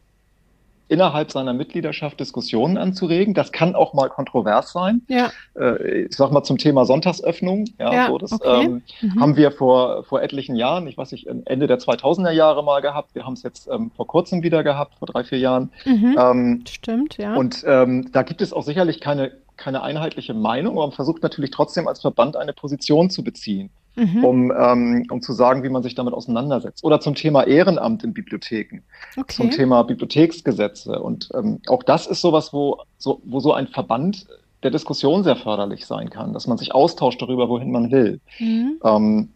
[0.88, 3.34] innerhalb seiner Mitgliedschaft Diskussionen anzuregen.
[3.34, 5.02] Das kann auch mal kontrovers sein.
[5.08, 5.32] Ja.
[5.58, 7.66] Äh, ich sag mal zum Thema Sonntagsöffnung.
[7.78, 8.66] Ja, ja so, das okay.
[8.66, 9.20] ähm, mhm.
[9.20, 13.16] haben wir vor, vor etlichen Jahren, ich weiß nicht, Ende der 2000er Jahre mal gehabt.
[13.16, 15.72] Wir haben es jetzt ähm, vor kurzem wieder gehabt, vor drei, vier Jahren.
[15.86, 16.16] Mhm.
[16.18, 17.36] Ähm, Stimmt, ja.
[17.36, 21.50] Und ähm, da gibt es auch sicherlich keine keine einheitliche Meinung, aber man versucht natürlich
[21.50, 24.24] trotzdem als Verband eine Position zu beziehen, mhm.
[24.24, 26.84] um, ähm, um zu sagen, wie man sich damit auseinandersetzt.
[26.84, 28.82] Oder zum Thema Ehrenamt in Bibliotheken,
[29.18, 29.36] okay.
[29.36, 31.02] zum Thema Bibliotheksgesetze.
[31.02, 34.28] Und ähm, auch das ist sowas, wo so, wo so ein Verband
[34.64, 38.20] der Diskussion sehr förderlich sein kann, dass man sich austauscht darüber, wohin man will.
[38.40, 38.80] Mhm.
[38.84, 39.30] Ähm,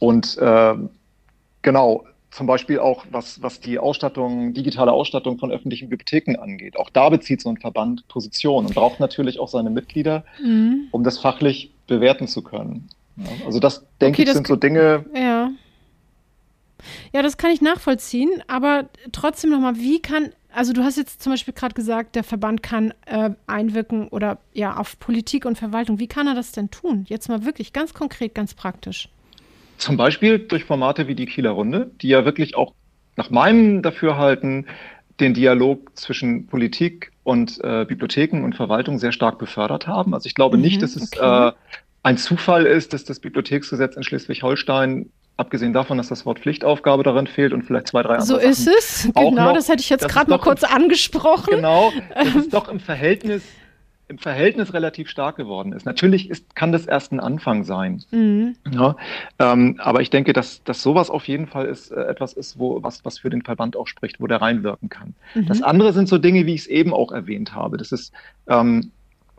[0.00, 0.74] und äh,
[1.62, 6.78] genau, zum Beispiel auch, was, was die Ausstattung, digitale Ausstattung von öffentlichen Bibliotheken angeht.
[6.78, 10.88] Auch da bezieht so ein Verband Position und braucht natürlich auch seine Mitglieder, mhm.
[10.92, 12.88] um das fachlich bewerten zu können.
[13.44, 15.04] Also das, denke okay, ich, sind so Dinge.
[15.14, 15.50] Ja.
[17.12, 21.32] Ja, das kann ich nachvollziehen, aber trotzdem nochmal, wie kann, also du hast jetzt zum
[21.32, 26.00] Beispiel gerade gesagt, der Verband kann äh, einwirken oder ja auf Politik und Verwaltung.
[26.00, 27.04] Wie kann er das denn tun?
[27.08, 29.08] Jetzt mal wirklich ganz konkret, ganz praktisch.
[29.78, 32.74] Zum Beispiel durch Formate wie die Kieler Runde, die ja wirklich auch
[33.16, 34.66] nach meinem Dafürhalten
[35.20, 40.14] den Dialog zwischen Politik und äh, Bibliotheken und Verwaltung sehr stark befördert haben.
[40.14, 41.48] Also ich glaube mhm, nicht, dass es okay.
[41.48, 41.52] äh,
[42.02, 47.26] ein Zufall ist, dass das Bibliotheksgesetz in Schleswig-Holstein abgesehen davon, dass das Wort Pflichtaufgabe darin
[47.26, 50.08] fehlt und vielleicht zwei, drei andere So ist es, genau, noch, das hätte ich jetzt
[50.08, 51.56] gerade mal kurz angesprochen.
[51.56, 53.42] Genau, das ist doch im Verhältnis
[54.08, 55.86] im Verhältnis relativ stark geworden ist.
[55.86, 58.02] Natürlich ist, kann das erst ein Anfang sein.
[58.10, 58.56] Mhm.
[58.70, 58.94] Ja,
[59.38, 62.82] ähm, aber ich denke, dass, dass sowas auf jeden Fall ist, äh, etwas ist, wo,
[62.82, 65.14] was, was für den Verband auch spricht, wo der reinwirken kann.
[65.34, 65.46] Mhm.
[65.46, 67.78] Das andere sind so Dinge, wie ich es eben auch erwähnt habe.
[67.78, 68.12] Das ist
[68.48, 68.90] ähm,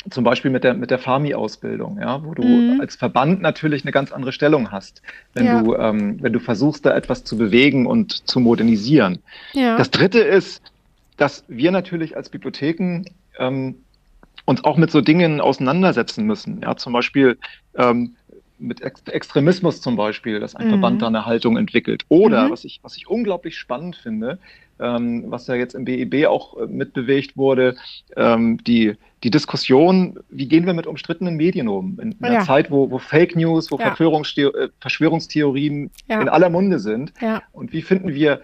[0.10, 2.82] zum Beispiel mit der, mit der FAMI-Ausbildung, ja, wo du mhm.
[2.82, 5.02] als Verband natürlich eine ganz andere Stellung hast,
[5.34, 5.62] wenn ja.
[5.62, 9.20] du, ähm, wenn du versuchst, da etwas zu bewegen und zu modernisieren.
[9.54, 9.78] Ja.
[9.78, 10.62] Das dritte ist,
[11.18, 13.06] dass wir natürlich als Bibliotheken
[13.38, 13.76] ähm,
[14.46, 16.62] uns auch mit so Dingen auseinandersetzen müssen.
[16.62, 17.38] Ja, zum Beispiel
[17.78, 18.16] ähm,
[18.60, 20.72] mit Ex Extremismus zum Beispiel, dass ein mhm.
[20.72, 22.06] Verband da eine Haltung entwickelt.
[22.10, 22.52] Oder, mhm.
[22.52, 24.40] was, ich, was ich unglaublich spannend finde,
[24.80, 27.76] ähm, was ja jetzt im BEB auch äh, mitbewegt wurde,
[28.16, 32.00] ähm, die, die Diskussion, wie gehen wir mit umstrittenen Medien um?
[32.00, 32.44] In, in einer ja.
[32.44, 33.94] Zeit, wo, wo Fake News, wo ja.
[33.94, 36.22] Äh, Verschwörungstheorien ja.
[36.22, 37.14] in aller Munde sind.
[37.52, 38.42] Und wie finden wir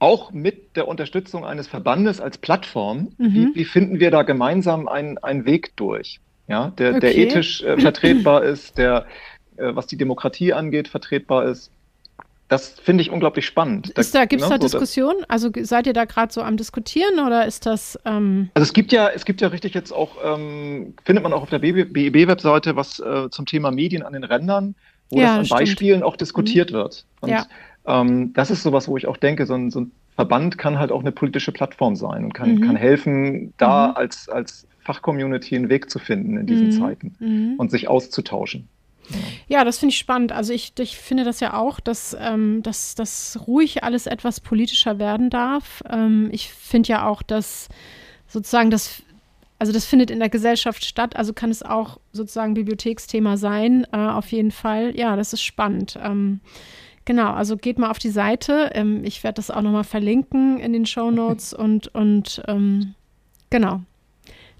[0.00, 3.34] auch mit der Unterstützung eines Verbandes als Plattform, mhm.
[3.34, 7.00] wie, wie, finden wir da gemeinsam einen, einen Weg durch, ja, der, okay.
[7.00, 9.06] der ethisch äh, vertretbar ist, der,
[9.56, 11.70] äh, was die Demokratie angeht, vertretbar ist.
[12.48, 13.90] das finde ich unglaublich spannend.
[13.90, 15.24] Ist da, Gibt es ne, da so Diskussionen?
[15.28, 17.96] Also seid ihr da gerade so am Diskutieren oder ist das.
[18.04, 21.42] Ähm also es gibt ja, es gibt ja richtig jetzt auch, ähm, findet man auch
[21.42, 24.74] auf der BEB-Webseite was äh, zum Thema Medien an den Rändern,
[25.10, 25.60] wo ja, das an stimmt.
[25.60, 26.74] Beispielen auch diskutiert mhm.
[26.74, 27.04] wird.
[27.20, 27.46] Und ja.
[27.86, 30.92] ähm, das ist sowas, wo ich auch denke, so ein, so ein, Verband kann halt
[30.92, 32.60] auch eine politische Plattform sein und kann, mhm.
[32.60, 33.96] kann helfen, da mhm.
[33.96, 36.72] als, als Fachcommunity einen Weg zu finden in diesen mhm.
[36.72, 37.54] Zeiten mhm.
[37.58, 38.68] und sich auszutauschen.
[39.48, 40.32] Ja, das finde ich spannend.
[40.32, 44.98] Also ich, ich finde das ja auch, dass, ähm, dass, dass ruhig alles etwas politischer
[44.98, 45.82] werden darf.
[45.88, 47.68] Ähm, ich finde ja auch, dass
[48.28, 49.02] sozusagen das,
[49.58, 53.96] also das findet in der Gesellschaft statt, also kann es auch sozusagen Bibliotheksthema sein, äh,
[53.96, 54.96] auf jeden Fall.
[54.96, 55.98] Ja, das ist spannend.
[56.00, 56.40] Ähm,
[57.04, 58.70] genau, also geht mal auf die Seite.
[58.74, 62.94] Ähm, ich werde das auch nochmal verlinken in den Show Notes und, und ähm,
[63.50, 63.80] genau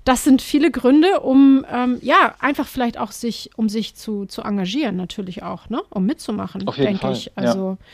[0.04, 4.42] das sind viele Gründe, um ähm, ja einfach vielleicht auch sich, um sich zu, zu
[4.42, 5.82] engagieren, natürlich auch, ne?
[5.90, 7.36] Um mitzumachen, denke ich.
[7.36, 7.86] Also ja.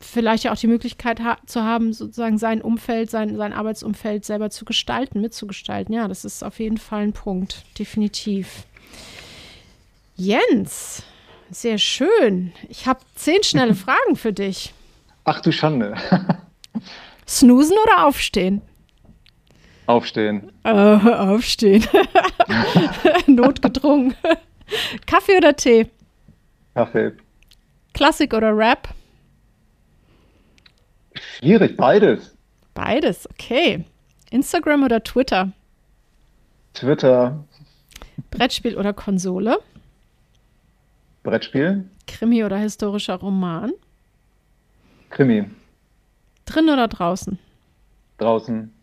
[0.00, 4.50] vielleicht ja auch die Möglichkeit ha zu haben, sozusagen sein Umfeld, sein, sein Arbeitsumfeld selber
[4.50, 5.94] zu gestalten, mitzugestalten.
[5.94, 8.64] Ja, das ist auf jeden Fall ein Punkt, definitiv.
[10.16, 11.02] Jens,
[11.50, 12.52] sehr schön.
[12.68, 14.72] Ich habe zehn schnelle Fragen für dich.
[15.24, 15.96] Ach du Schande.
[17.26, 18.62] Snoosen oder aufstehen?
[19.86, 20.50] Aufstehen.
[20.64, 21.84] Äh, aufstehen.
[23.26, 24.14] Notgedrungen.
[25.06, 25.90] Kaffee oder Tee?
[26.74, 27.12] Kaffee.
[27.92, 28.88] Klassik oder Rap?
[31.14, 32.34] Schwierig, beides.
[32.72, 33.84] Beides, okay.
[34.30, 35.52] Instagram oder Twitter?
[36.72, 37.44] Twitter.
[38.30, 39.58] Brettspiel oder Konsole?
[41.22, 41.88] Brettspiel.
[42.06, 43.72] Krimi oder historischer Roman?
[45.10, 45.44] Krimi.
[46.46, 47.38] Drin oder draußen?
[48.18, 48.73] Draußen.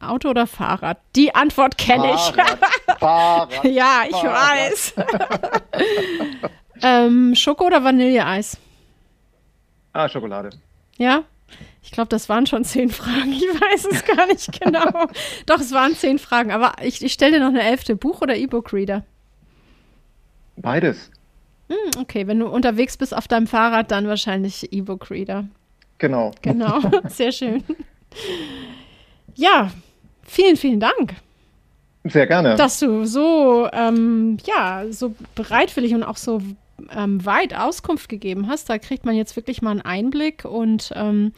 [0.00, 0.98] Auto oder Fahrrad?
[1.16, 2.32] Die Antwort kenne ich.
[2.98, 3.64] Fahrrad.
[3.64, 4.50] ja, ich Fahrrad.
[4.50, 4.94] weiß.
[6.82, 8.58] ähm, Schoko oder Vanilleeis?
[9.92, 10.50] Ah, Schokolade.
[10.96, 11.24] Ja?
[11.82, 13.32] Ich glaube, das waren schon zehn Fragen.
[13.32, 15.06] Ich weiß es gar nicht genau.
[15.46, 16.52] Doch, es waren zehn Fragen.
[16.52, 17.96] Aber ich, ich stelle dir noch eine elfte.
[17.96, 19.04] Buch oder E-Book-Reader?
[20.56, 21.10] Beides.
[21.68, 25.48] Hm, okay, wenn du unterwegs bist auf deinem Fahrrad, dann wahrscheinlich E-Book-Reader.
[25.98, 26.30] Genau.
[26.42, 27.64] Genau, sehr schön.
[29.34, 29.70] Ja,
[30.28, 31.16] Vielen, vielen Dank.
[32.04, 32.54] Sehr gerne.
[32.54, 36.40] Dass du so, ähm, ja, so bereitwillig und auch so
[36.94, 38.70] ähm, weit Auskunft gegeben hast.
[38.70, 41.32] Da kriegt man jetzt wirklich mal einen Einblick und ähm,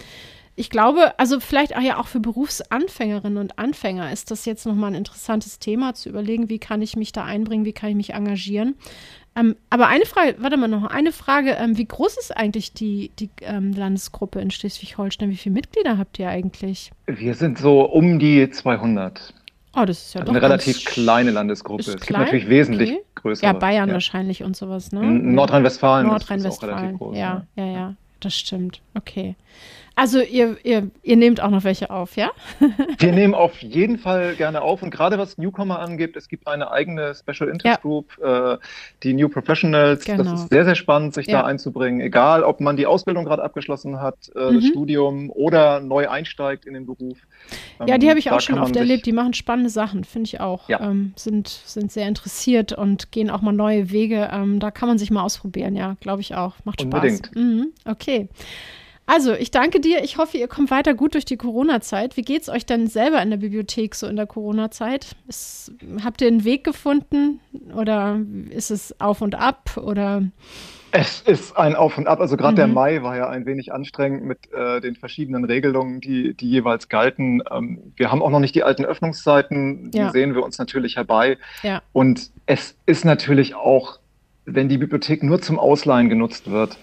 [0.57, 4.90] ich glaube, also vielleicht auch ja auch für Berufsanfängerinnen und Anfänger ist das jetzt nochmal
[4.90, 8.11] ein interessantes Thema zu überlegen, wie kann ich mich da einbringen, wie kann ich mich
[8.12, 8.74] engagieren.
[9.36, 13.10] Ähm, aber eine Frage, warte mal noch, eine Frage, ähm, wie groß ist eigentlich die,
[13.18, 15.30] die ähm, Landesgruppe in Schleswig-Holstein?
[15.30, 16.90] Wie viele Mitglieder habt ihr eigentlich?
[17.06, 19.34] Wir sind so um die 200.
[19.76, 21.82] Oh, das ist ja also doch eine relativ kleine Landesgruppe.
[21.82, 23.02] Es gibt natürlich wesentlich okay.
[23.14, 23.46] größere.
[23.46, 23.94] Ja, Bayern ja.
[23.94, 25.00] wahrscheinlich und sowas, ne?
[25.00, 28.82] Nordrhein-Westfalen Nordrhein-Westfalen, ja, ja, ja, ja, das stimmt.
[28.94, 29.36] Okay.
[30.00, 32.30] Also ihr, ihr, ihr nehmt auch noch welche auf, ja?
[32.98, 36.70] Wir nehmen auf jeden Fall gerne auf und gerade was Newcomer angeht, es gibt eine
[36.70, 37.76] eigene Special Interest ja.
[37.76, 38.56] Group, äh,
[39.02, 40.06] die New Professionals.
[40.06, 40.24] Genau.
[40.24, 41.42] Das ist sehr, sehr spannend, sich ja.
[41.42, 42.00] da einzubringen.
[42.00, 44.54] Egal, ob man die Ausbildung gerade abgeschlossen hat, äh, mhm.
[44.54, 47.18] das Studium oder neu einsteigt in den Beruf.
[47.78, 49.04] Ähm, ja, die habe ich auch schon oft erlebt.
[49.04, 50.66] Die machen spannende Sachen, finde ich auch.
[50.70, 50.80] Ja.
[50.80, 54.30] Ähm, sind, sind sehr interessiert und gehen auch mal neue Wege.
[54.32, 56.54] Ähm, da kann man sich mal ausprobieren, ja, glaube ich auch.
[56.64, 56.94] Macht Spaß.
[56.94, 57.36] Unbedingt.
[57.36, 57.66] Mhm.
[57.84, 58.30] Okay.
[59.12, 60.04] Also, ich danke dir.
[60.04, 62.16] Ich hoffe, ihr kommt weiter gut durch die Corona-Zeit.
[62.16, 65.16] Wie geht es euch denn selber in der Bibliothek so in der Corona-Zeit?
[66.04, 67.40] Habt ihr einen Weg gefunden
[67.74, 68.20] oder
[68.50, 70.22] ist es auf und ab oder?
[70.92, 72.20] Es ist ein Auf und Ab.
[72.20, 72.56] Also gerade mhm.
[72.56, 76.88] der Mai war ja ein wenig anstrengend mit äh, den verschiedenen Regelungen, die, die jeweils
[76.88, 77.42] galten.
[77.50, 80.10] Ähm, wir haben auch noch nicht die alten Öffnungszeiten, die ja.
[80.10, 81.36] sehen wir uns natürlich herbei.
[81.64, 81.82] Ja.
[81.92, 83.98] Und es ist natürlich auch,
[84.46, 86.76] wenn die Bibliothek nur zum Ausleihen genutzt wird,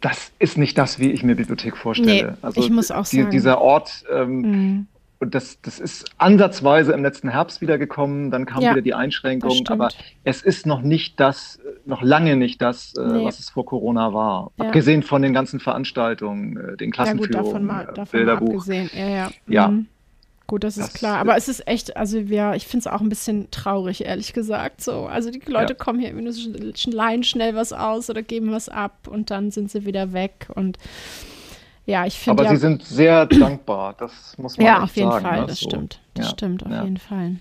[0.00, 2.32] das ist nicht das, wie ich mir Bibliothek vorstelle.
[2.32, 3.30] Nee, also ich muss auch die, sagen.
[3.30, 4.86] Dieser Ort, ähm, mhm.
[5.20, 9.66] und das, das ist ansatzweise im letzten Herbst wiedergekommen, dann kam ja, wieder die Einschränkung,
[9.68, 9.88] aber
[10.24, 13.24] es ist noch nicht das, noch lange nicht das, äh, nee.
[13.24, 14.52] was es vor Corona war.
[14.58, 14.66] Ja.
[14.66, 18.48] Abgesehen von den ganzen Veranstaltungen, äh, den Klassenführungen, ja, gut, davon mal, davon Bilderbuch.
[18.48, 18.90] Abgesehen.
[18.94, 19.30] Ja, ja.
[19.48, 19.68] ja.
[19.68, 19.86] Mhm.
[20.46, 21.18] Gut, das, das ist klar.
[21.18, 24.80] Aber es ist echt, also ja, ich finde es auch ein bisschen traurig, ehrlich gesagt.
[24.80, 25.78] So, also die Leute ja.
[25.78, 29.84] kommen hier irgendwie leihen schnell was aus oder geben was ab und dann sind sie
[29.84, 30.48] wieder weg.
[30.54, 30.78] Und
[31.84, 32.42] ja, ich finde.
[32.42, 35.46] Aber ja, sie sind sehr dankbar, das muss man Ja, auf jeden sagen, Fall, ne?
[35.46, 35.68] das so.
[35.68, 36.00] stimmt.
[36.14, 36.32] Das ja.
[36.32, 37.36] stimmt, auf jeden Fall.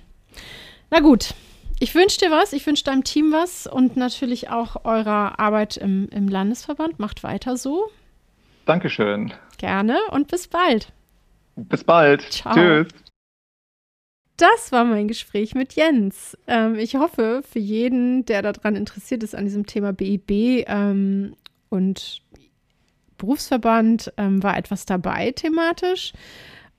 [0.89, 1.33] Na gut.
[1.77, 6.07] Ich wünsche dir was, ich wünsche deinem Team was und natürlich auch eurer Arbeit im,
[6.09, 6.99] im Landesverband.
[6.99, 7.91] Macht weiter so.
[8.65, 9.33] Dankeschön.
[9.57, 10.93] Gerne und bis bald.
[11.55, 12.21] Bis bald.
[12.31, 12.53] Ciao.
[12.53, 12.87] Tschüss.
[14.37, 16.37] Das war mein Gespräch mit Jens.
[16.47, 21.35] Ähm, ich hoffe, für jeden, der daran interessiert ist, an diesem Thema BIB ähm,
[21.69, 22.21] und
[23.17, 26.11] Berufsverband ähm, war etwas dabei thematisch.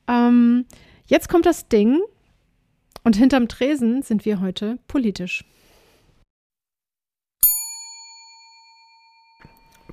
[0.07, 0.67] Ähm,
[1.07, 2.03] jetzt kommt das Ding
[3.05, 5.45] und hinterm Tresen sind wir heute politisch.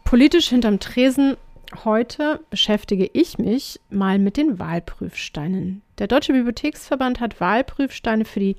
[0.03, 1.37] Politisch hinterm Tresen
[1.85, 5.81] heute beschäftige ich mich mal mit den Wahlprüfsteinen.
[5.99, 8.55] Der Deutsche Bibliotheksverband hat Wahlprüfsteine für die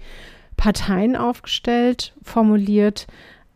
[0.56, 3.06] Parteien aufgestellt, formuliert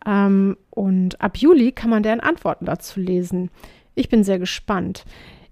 [0.05, 3.49] ähm, und ab Juli kann man deren Antworten dazu lesen.
[3.95, 5.05] Ich bin sehr gespannt.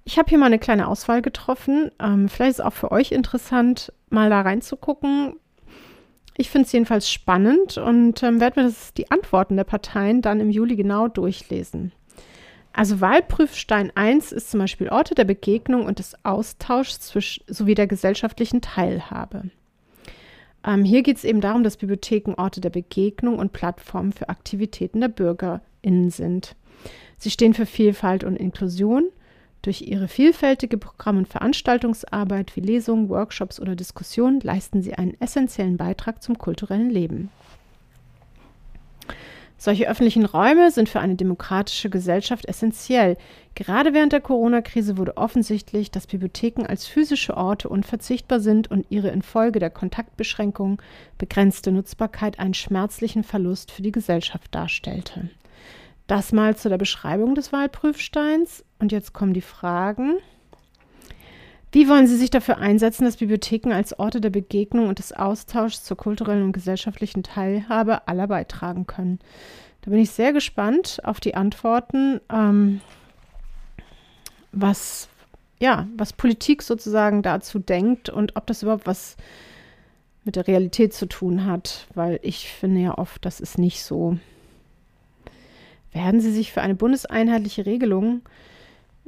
[0.04, 1.92] Ich habe hier mal eine kleine Auswahl getroffen.
[2.00, 5.34] Ähm, vielleicht ist es auch für euch interessant, mal da reinzugucken.
[6.38, 10.40] Ich finde es jedenfalls spannend und ähm, werde mir das, die Antworten der Parteien dann
[10.40, 11.92] im Juli genau durchlesen.
[12.78, 17.12] Also Wahlprüfstein 1 ist zum Beispiel Orte der Begegnung und des Austauschs
[17.48, 19.50] sowie der gesellschaftlichen Teilhabe.
[20.64, 25.02] Ähm, hier geht es eben darum, dass Bibliotheken Orte der Begegnung und Plattformen für Aktivitäten
[25.02, 26.56] der BürgerInnen sind.
[27.18, 29.06] Sie stehen für Vielfalt und Inklusion.
[29.64, 35.78] Durch ihre vielfältige Programm- und Veranstaltungsarbeit wie Lesungen, Workshops oder Diskussionen leisten sie einen essentiellen
[35.78, 37.32] Beitrag zum kulturellen Leben.
[39.58, 43.18] Solche öffentlichen Räume sind für eine demokratische Gesellschaft essentiell.
[43.56, 49.10] Gerade während der Corona-Krise wurde offensichtlich, dass Bibliotheken als physische Orte unverzichtbar sind und ihre
[49.10, 50.78] infolge der Kontaktbeschränkungen
[51.18, 55.30] begrenzte Nutzbarkeit einen schmerzlichen Verlust für die Gesellschaft darstellte.
[56.06, 58.64] Das mal zu der Beschreibung des Wahlprüfsteins.
[58.80, 60.18] Und jetzt kommen die Fragen.
[61.72, 65.84] Wie wollen Sie sich dafür einsetzen, dass Bibliotheken als Orte der Begegnung und des Austauschs
[65.84, 69.20] zur kulturellen und gesellschaftlichen Teilhabe aller beitragen können?
[69.82, 72.82] Da bin ich sehr gespannt auf die Antworten, ähm,
[74.52, 75.10] was,
[75.60, 79.18] ja, was Politik sozusagen dazu denkt und ob das überhaupt was
[80.24, 84.18] mit der Realität zu tun hat, weil ich finde ja oft, das ist nicht so.
[85.92, 88.22] Werden Sie sich für eine bundeseinheitliche Regelung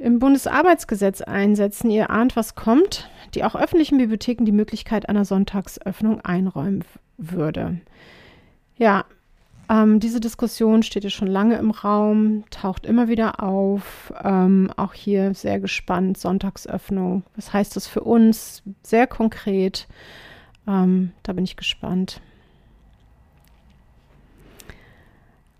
[0.00, 1.90] im Bundesarbeitsgesetz einsetzen.
[1.90, 6.82] Ihr ahnt, was kommt, die auch öffentlichen Bibliotheken die Möglichkeit einer Sonntagsöffnung einräumen
[7.18, 7.80] würde.
[8.76, 9.04] Ja,
[9.68, 14.12] ähm, diese Diskussion steht ja schon lange im Raum, taucht immer wieder auf.
[14.24, 17.22] Ähm, auch hier sehr gespannt, Sonntagsöffnung.
[17.36, 18.62] Was heißt das für uns?
[18.82, 19.86] Sehr konkret.
[20.66, 22.22] Ähm, da bin ich gespannt.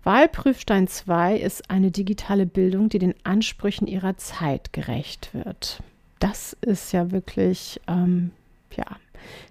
[0.03, 5.83] Wahlprüfstein 2 ist eine digitale Bildung, die den Ansprüchen ihrer Zeit gerecht wird.
[6.19, 8.31] Das ist ja wirklich, ähm,
[8.75, 8.85] ja,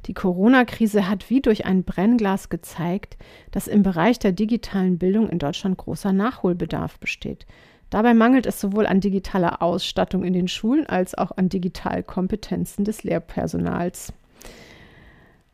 [0.07, 3.17] die Corona-Krise hat wie durch ein Brennglas gezeigt,
[3.53, 7.47] dass im Bereich der digitalen Bildung in Deutschland großer Nachholbedarf besteht.
[7.91, 13.03] Dabei mangelt es sowohl an digitaler Ausstattung in den Schulen als auch an Digitalkompetenzen des
[13.03, 14.13] Lehrpersonals.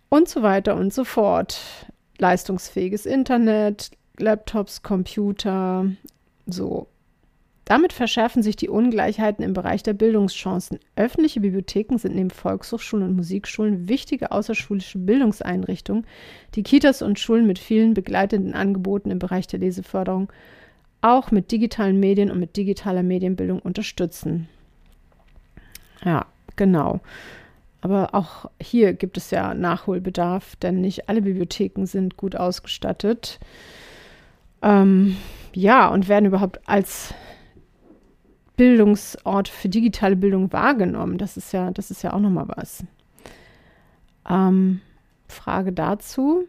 [0.09, 1.61] Und so weiter und so fort.
[2.19, 5.90] Leistungsfähiges Internet, Laptops, Computer,
[6.46, 6.88] so.
[7.64, 10.79] Damit verschärfen sich die Ungleichheiten im Bereich der Bildungschancen.
[10.94, 16.07] Öffentliche Bibliotheken sind neben Volkshochschulen und Musikschulen wichtige außerschulische Bildungseinrichtungen,
[16.55, 20.33] die Kitas und Schulen mit vielen begleitenden Angeboten im Bereich der Leseförderung
[21.00, 24.48] auch mit digitalen Medien und mit digitaler Medienbildung unterstützen.
[26.05, 27.00] Ja, genau.
[27.81, 33.38] Aber auch hier gibt es ja Nachholbedarf, denn nicht alle Bibliotheken sind gut ausgestattet.
[34.62, 35.16] Ähm,
[35.53, 37.14] ja, und werden überhaupt als
[38.57, 41.19] Bildungsort für digitale Bildung wahrgenommen.
[41.19, 42.85] Das ist ja, das ist ja auch nochmal was.
[44.29, 44.81] Ähm,
[45.29, 46.45] Frage dazu.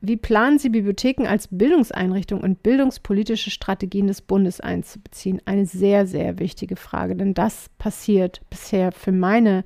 [0.00, 5.42] Wie planen Sie, Bibliotheken als Bildungseinrichtung und bildungspolitische Strategien des Bundes einzubeziehen?
[5.44, 9.64] Eine sehr, sehr wichtige Frage, denn das passiert bisher für meine,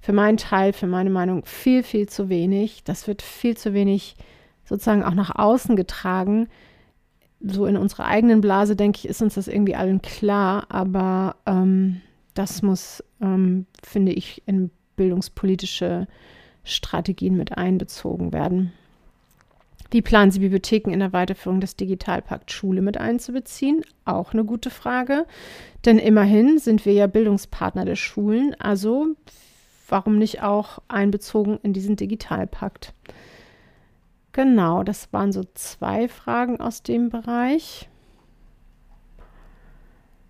[0.00, 2.84] für meinen Teil, für meine Meinung viel, viel zu wenig.
[2.84, 4.14] Das wird viel zu wenig
[4.64, 6.48] sozusagen auch nach außen getragen
[7.46, 12.00] so in unserer eigenen Blase, denke ich, ist uns das irgendwie allen klar, aber ähm,
[12.34, 16.06] das muss, ähm, finde ich, in bildungspolitische
[16.64, 18.72] Strategien mit einbezogen werden.
[19.90, 23.84] Wie planen Sie Bibliotheken in der Weiterführung des Digitalpakt Schule mit einzubeziehen?
[24.04, 25.26] Auch eine gute Frage,
[25.84, 29.08] denn immerhin sind wir ja Bildungspartner der Schulen, also
[29.88, 32.94] warum nicht auch einbezogen in diesen Digitalpakt?
[34.34, 37.88] Genau, das waren so zwei Fragen aus dem Bereich.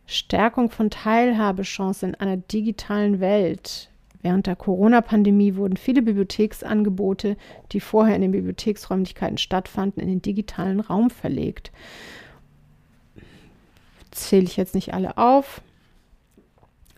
[0.04, 3.88] Stärkung von Teilhabechancen in einer digitalen Welt.
[4.20, 7.38] Während der Corona-Pandemie wurden viele Bibliotheksangebote,
[7.72, 11.72] die vorher in den Bibliotheksräumlichkeiten stattfanden, in den digitalen Raum verlegt.
[14.11, 15.62] Zähle ich jetzt nicht alle auf,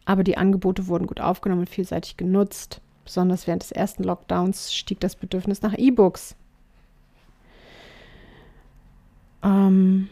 [0.07, 2.81] aber die Angebote wurden gut aufgenommen und vielseitig genutzt.
[3.05, 6.35] Besonders während des ersten Lockdowns stieg das Bedürfnis nach E-Books.
[9.47, 10.09] Ähm,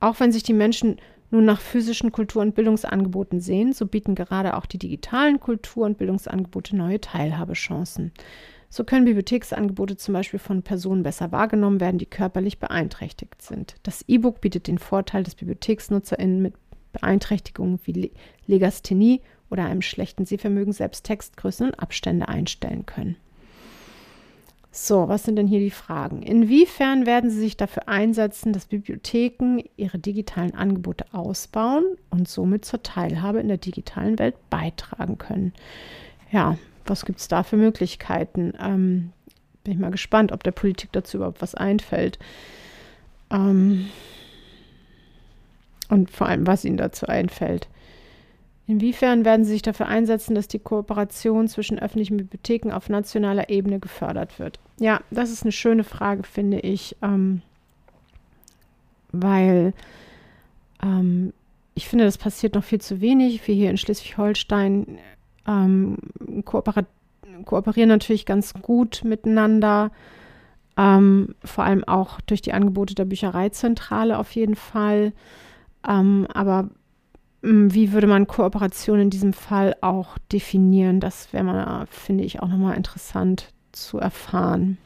[0.00, 0.96] auch wenn sich die Menschen
[1.30, 5.96] nun nach physischen Kultur- und Bildungsangeboten sehen, so bieten gerade auch die digitalen Kultur- und
[5.96, 8.12] Bildungsangebote neue Teilhabechancen.
[8.68, 13.76] So können Bibliotheksangebote zum Beispiel von Personen besser wahrgenommen werden, die körperlich beeinträchtigt sind.
[13.82, 16.54] Das E-Book bietet den Vorteil, dass BibliotheksnutzerInnen mit
[16.92, 18.12] Beeinträchtigungen wie
[18.46, 23.16] Legasthenie oder einem schlechten Sehvermögen selbst Textgrößen und Abstände einstellen können.
[24.74, 26.22] So, was sind denn hier die Fragen?
[26.22, 32.82] Inwiefern werden Sie sich dafür einsetzen, dass Bibliotheken ihre digitalen Angebote ausbauen und somit zur
[32.82, 35.52] Teilhabe in der digitalen Welt beitragen können?
[36.30, 36.56] Ja,
[36.86, 38.54] was gibt es da für Möglichkeiten?
[38.58, 39.12] Ähm,
[39.62, 42.18] bin ich mal gespannt, ob der Politik dazu überhaupt was einfällt.
[43.30, 43.90] Ähm,
[45.90, 47.68] und vor allem, was ihnen dazu einfällt.
[48.66, 53.80] Inwiefern werden Sie sich dafür einsetzen, dass die Kooperation zwischen öffentlichen Bibliotheken auf nationaler Ebene
[53.80, 54.60] gefördert wird?
[54.78, 57.42] Ja, das ist eine schöne Frage, finde ich, ähm,
[59.10, 59.74] weil
[60.82, 61.32] ähm,
[61.74, 63.46] ich finde, das passiert noch viel zu wenig.
[63.46, 64.98] Wir hier in Schleswig-Holstein
[65.46, 65.96] ähm,
[67.44, 69.90] kooperieren natürlich ganz gut miteinander,
[70.76, 75.12] ähm, vor allem auch durch die Angebote der Büchereizentrale auf jeden Fall.
[75.86, 76.68] Ähm, aber
[77.42, 81.00] wie würde man Kooperation in diesem Fall auch definieren?
[81.00, 84.78] Das wäre mal, finde ich, auch nochmal interessant zu erfahren.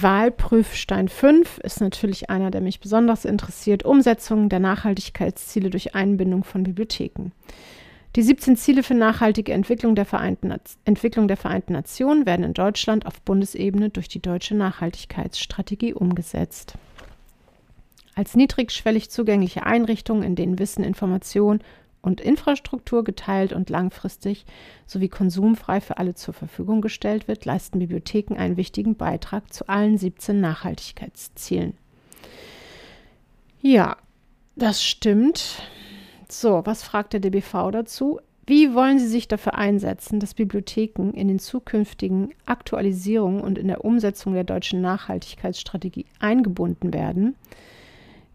[0.00, 3.84] Wahlprüfstein 5 ist natürlich einer, der mich besonders interessiert.
[3.84, 7.30] Umsetzung der Nachhaltigkeitsziele durch Einbindung von Bibliotheken.
[8.16, 10.06] Die 17 Ziele für nachhaltige Entwicklung der,
[10.86, 16.78] Entwicklung der Vereinten Nationen werden in Deutschland auf Bundesebene durch die deutsche Nachhaltigkeitsstrategie umgesetzt
[18.16, 21.60] als niedrigschwellig zugängliche Einrichtungen, in denen Wissen, Information
[22.00, 24.46] und Infrastruktur geteilt und langfristig
[24.86, 29.98] sowie konsumfrei für alle zur Verfügung gestellt wird, leisten Bibliotheken einen wichtigen Beitrag zu allen
[29.98, 31.76] 17 Nachhaltigkeitszielen.
[33.60, 33.96] Ja,
[34.54, 35.62] das stimmt.
[36.28, 38.20] So, was fragt der DBV dazu?
[38.46, 43.84] Wie wollen Sie sich dafür einsetzen, dass Bibliotheken in den zukünftigen Aktualisierungen und in der
[43.84, 47.34] Umsetzung der deutschen Nachhaltigkeitsstrategie eingebunden werden?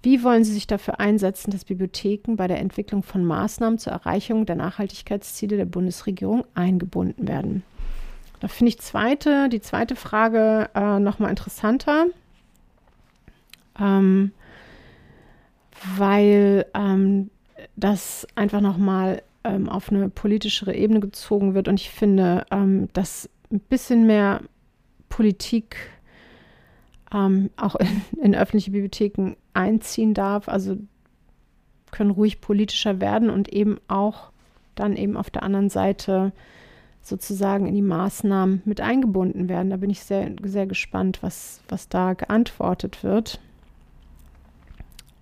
[0.03, 4.45] Wie wollen Sie sich dafür einsetzen, dass Bibliotheken bei der Entwicklung von Maßnahmen zur Erreichung
[4.45, 7.63] der Nachhaltigkeitsziele der Bundesregierung eingebunden werden?
[8.39, 12.07] Da finde ich zweite, die zweite Frage äh, nochmal interessanter,
[13.79, 14.31] ähm,
[15.95, 17.29] weil ähm,
[17.75, 23.29] das einfach nochmal ähm, auf eine politischere Ebene gezogen wird und ich finde, ähm, dass
[23.51, 24.41] ein bisschen mehr
[25.09, 25.75] Politik
[27.13, 30.47] ähm, auch in, in, öffentliche Bibliotheken einziehen darf.
[30.47, 30.77] Also
[31.91, 34.31] können ruhig politischer werden und eben auch
[34.75, 36.31] dann eben auf der anderen Seite
[37.01, 39.69] sozusagen in die Maßnahmen mit eingebunden werden.
[39.69, 43.39] Da bin ich sehr, sehr gespannt, was, was da geantwortet wird.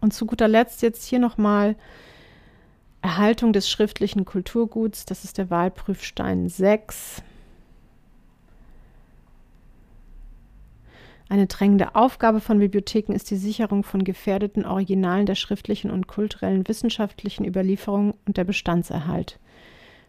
[0.01, 1.75] Und zu guter Letzt jetzt hier nochmal
[3.01, 5.05] Erhaltung des schriftlichen Kulturguts.
[5.05, 7.23] Das ist der Wahlprüfstein 6.
[11.30, 16.67] Eine drängende Aufgabe von Bibliotheken ist die Sicherung von gefährdeten Originalen der schriftlichen und kulturellen
[16.67, 19.39] wissenschaftlichen Überlieferung und der Bestandserhalt.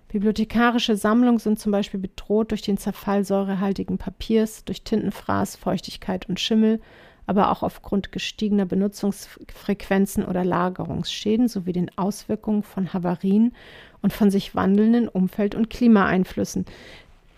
[0.08, 6.40] Bibliothekarische Sammlungen sind zum Beispiel bedroht durch den Zerfall säurehaltigen Papiers, durch Tintenfraß, Feuchtigkeit und
[6.40, 6.80] Schimmel,
[7.26, 13.54] aber auch aufgrund gestiegener Benutzungsfrequenzen oder Lagerungsschäden sowie den Auswirkungen von Havarien
[14.00, 16.64] und von sich wandelnden Umfeld- und Klimaeinflüssen.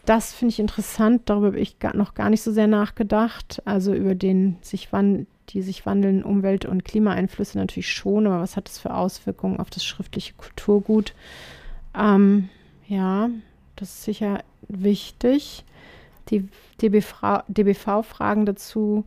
[0.05, 3.63] Das finde ich interessant, darüber habe ich noch gar nicht so sehr nachgedacht.
[3.65, 4.89] Also über den sich
[5.49, 9.71] die sich wandelnden Umwelt- und Klimaeinflüsse natürlich schon, aber was hat das für Auswirkungen auf
[9.71, 11.15] das schriftliche Kulturgut?
[11.97, 12.49] Ähm,
[12.89, 13.31] ja,
[13.77, 15.65] das ist sicher wichtig.
[16.31, 16.49] Die
[16.81, 19.05] DBV, DBV fragen dazu,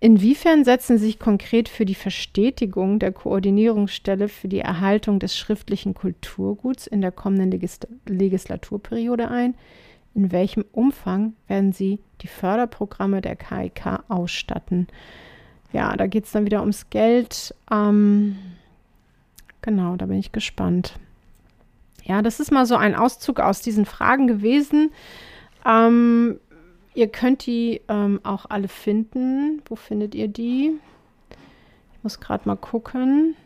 [0.00, 5.94] inwiefern setzen Sie sich konkret für die Verstetigung der Koordinierungsstelle für die Erhaltung des schriftlichen
[5.94, 7.60] Kulturguts in der kommenden
[8.06, 9.54] Legislaturperiode ein?
[10.16, 14.88] In welchem Umfang werden Sie die Förderprogramme der KIK ausstatten.
[15.72, 17.54] Ja, da geht es dann wieder ums Geld.
[17.70, 18.38] Ähm,
[19.60, 20.98] genau, da bin ich gespannt.
[22.02, 24.90] Ja, das ist mal so ein Auszug aus diesen Fragen gewesen.
[25.66, 26.40] Ähm,
[26.94, 29.60] ihr könnt die ähm, auch alle finden.
[29.66, 30.72] Wo findet ihr die?
[31.92, 33.36] Ich muss gerade mal gucken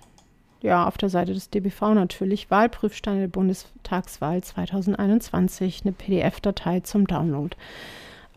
[0.61, 7.56] ja, auf der Seite des DBV natürlich Wahlprüfsteine der Bundestagswahl 2021, eine PDF-Datei zum Download.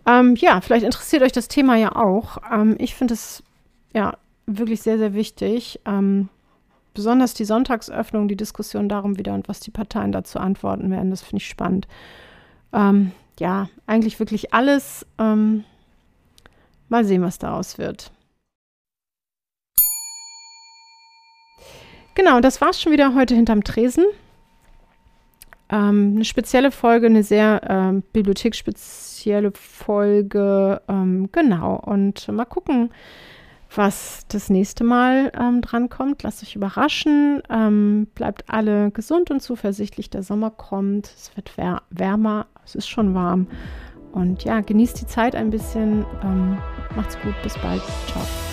[0.05, 2.37] Ähm, ja, vielleicht interessiert euch das Thema ja auch.
[2.51, 3.43] Ähm, ich finde es
[3.93, 5.79] ja wirklich sehr, sehr wichtig.
[5.85, 6.29] Ähm,
[6.93, 11.21] besonders die Sonntagsöffnung, die Diskussion darum wieder und was die Parteien dazu antworten werden, das
[11.21, 11.87] finde ich spannend.
[12.71, 15.05] Ähm, ja, eigentlich wirklich alles.
[15.17, 15.63] Ähm,
[16.89, 18.11] mal sehen, was daraus wird.
[22.15, 24.05] Genau, das war's schon wieder heute hinterm Tresen.
[25.69, 30.81] Ähm, eine spezielle Folge, eine sehr ähm, bibliotheksspezielle Folge.
[30.87, 32.91] Ähm, genau, und mal gucken,
[33.75, 36.21] was das nächste Mal ähm, drankommt.
[36.21, 37.41] Lasst euch überraschen.
[37.49, 40.09] Ähm, bleibt alle gesund und zuversichtlich.
[40.11, 41.07] Der Sommer kommt.
[41.07, 42.45] Es wird wär wärmer.
[42.63, 43.47] Es ist schon warm.
[44.11, 46.05] Und ja, genießt die Zeit ein bisschen.
[46.23, 46.59] Ähm,
[46.95, 47.33] macht's gut.
[47.41, 47.81] Bis bald.
[48.07, 48.52] Ciao.